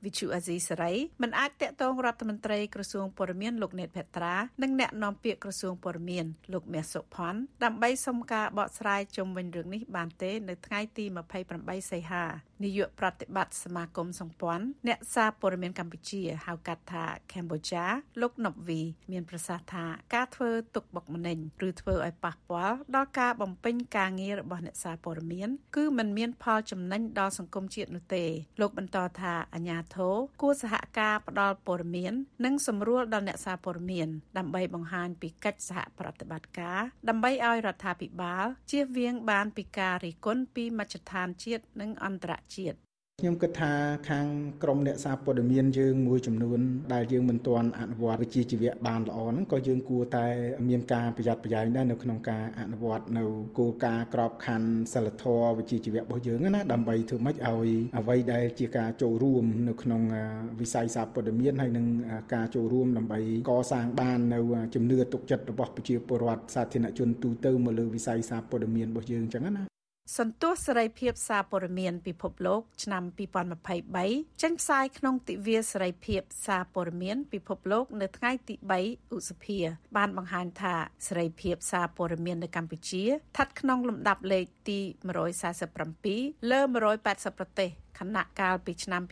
[0.05, 0.92] វិទ្យុអាស៊ីសេរី
[1.22, 11.05] មិនអាចតាក់ទងរដ្ឋមន្ត្រីក្រសួងព័ត៌មានលោកណេតភត្រានិងអ្នកនាំពាក្យក្រសួងព័ត៌មានលោកមាសសុផាន់ដើម្បីសុំការបកស្រាយជុំវិញរឿងនេះបានទេនៅថ្ងៃទី
[11.48, 12.24] 28សីហា
[12.64, 17.84] នាយកប្រតិបត្តិសមាគមសម្ព័ន្ធអ្នកសារព័ត៌មានកម្ពុជាហៅកាត់ថា Cambodia
[18.20, 18.80] លោកណប់វី
[19.12, 19.84] មានប្រសាសន៍ថា
[20.14, 21.38] ការធ្វើទុកបុកម្នេញ
[21.68, 28.24] ឬធ្វើឲ្យប៉ះពាល់ដល់ការបំពេញការងាររបស់អ្នកសារព័ត៌មាន គឺมันមានផលចំណេញដល់សង្គមជាតិនោះទេ
[28.61, 32.12] លោកបន្តថាអាញាធរគួរសហការផ្ដល់ព័ត៌មាន
[32.45, 42.78] និងសម្រួលដល់អ្នកសារព័ត៌មាន ដើម្បីបង្ហាញពីកិច្ចសហប្រតិបត្តិការដើម្បីឲ្យរដ្ឋាភិបាលជៀសវាងបានពីការរិះគន់ពីមជ្ឈដ្ឋានជាតិនិងអន្តរជាតិ
[43.22, 43.72] ខ្ញុំគិតថា
[44.10, 44.26] ខាង
[44.62, 46.60] ក្រមអ្នកសារព័ត៌មានយើងមួយចំនួន
[46.92, 50.26] ដែលយើងមិនទាន់អនុវត្តវិជ្ជាជីវៈបានល្អហ្នឹងក៏យើងគួរតែ
[50.68, 53.24] មានការប្រយ័ត្នប្រយែងដែរនៅក្នុងការអនុវត្តនៅ
[53.58, 60.02] គោលការណ៍ក្របខ័ណ្ឌសិលធម៌វិជ្ជាជីវៈរបស់យើងណាដើម្បីធ្វើម៉េចឲ្យអ្វីដែលជាការចូលរួមនៅក្នុង
[60.60, 61.86] វិស័យសារព័ត៌មានហើយនឹង
[62.34, 64.40] ការចូលរួមដើម្បីកសាងបាននៅ
[64.74, 69.64] ជំនឿទុកចិត្តរបស់ប្រជាពលរដ្ឋសាធារណជនទូទៅមកលើវិស័យសារព័ត៌មានរបស់យើងអញ្ចឹងណា
[70.18, 73.02] សន្ទុះសេរីភាពសារព័ត៌មានពិភពលោក ឆ្នាំ
[73.72, 78.54] 2023ចេញផ្សាយក្នុងទិវាសេរីភាពសារព័ត៌មានពិភពលោក នៅថ្ងៃទី
[78.86, 79.58] 3ឧសភា
[79.96, 80.74] បានបង្ហាញថា
[81.06, 84.78] សេរីភាពសារព័ត៌មាននៅកម្ពុជាស្ថិតក្នុងលំដាប់លេខទី
[85.64, 86.60] 147លើ
[87.00, 89.03] 180ប្រទេស ខណៈកាលពីឆ្នាំ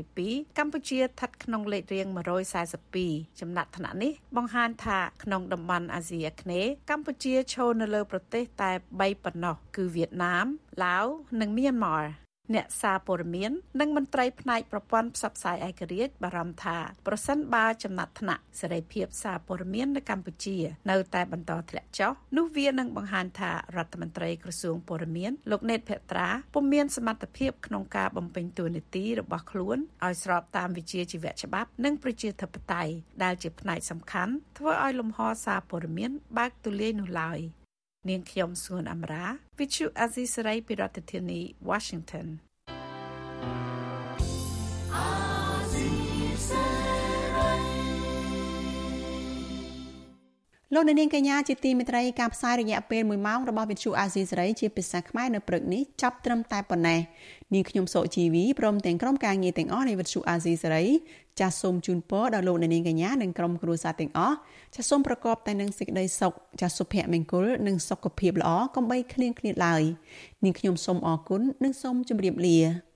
[0.00, 2.06] 2022កម្ពុជាស្ថិតក្នុងលេខរៀង
[2.74, 8.70] 142ចំណាត់ថ្នាក់នេះបង្ហាញថាក្នុងតំបន់អាស៊ីអាគ្នេយ៍កម្ពុជាឈរនៅលើប្រទេសតែ
[9.00, 10.46] 3ប៉ុណ្ណោះគឺវៀតណាម
[10.84, 11.06] ឡាវ
[11.40, 12.21] និងមៀនម៉ា
[12.54, 20.58] អ្នកសារព័ត៌មាន និងមន្ត្រីផ្នែកប្រព័ន្ធផ្សព្វផ្សាយឯករាជ្យបារម្ភថាប្រសិនបើចំណាត់ថ្នាក់សេរីភាពសារព័ត៌មាននៅកម្ពុជា
[20.90, 32.92] នៅតែបន្តធ្លាក់ចុះនោះវានឹងបង្ហាញថារដ្ឋមន្ត្រីក្រសួងព័ត៌មានលោកណេតភត្រាពុំមានសមត្ថភាពក្នុងការបំពេញតួនាទីរបស់ខ្លួនឲ្យស្របតាមវិជាជីវៈច្បាប់ និងប្រជាធិបតេយ្យ
[33.22, 37.40] ដែលជាផ្នែកសំខាន់ធ្វើឲ្យលំហសារព័ត៌មានបើកទូលាយនោះឡើយ។
[38.08, 39.24] នាងខ្ញុំសួនអមរា
[39.58, 42.26] Vichu Azisari ពីរដ្ឋធានី Washington
[50.74, 57.00] លោកនាងកញ្ញាជាទីមេត្រីការផ្សាយរយៈពេល1ម៉ោងរបស់វិទ្យុអាស៊ីសេរីជាភាសាខ្មែរនៅព្រឹកនេះចាប់ត្រឹមតែប៉ុណ្ណេះ
[57.54, 60.84] នាងខ្ញុំសុជីវីព្រមទាំងក្រុមការងារទាំងអស់នៃវិទ្យុអាស៊ីសេរី
[61.40, 64.36] ចាសសូមជូនពរដល់លោកនាងកញ្ញានិងក្រុមគ្រួសារទាំងអស់
[64.74, 69.82] ចាសសូមប្រកបតែនឹងសេចក្តីសុខចាសសុភមង្គលនិងសុខភាពល្អកុំបីឃ្លៀងឃ្លាតឡើយ
[70.44, 72.91] នាងខ្ញុំសូមអរគុណនិងសូមជម្រាបលា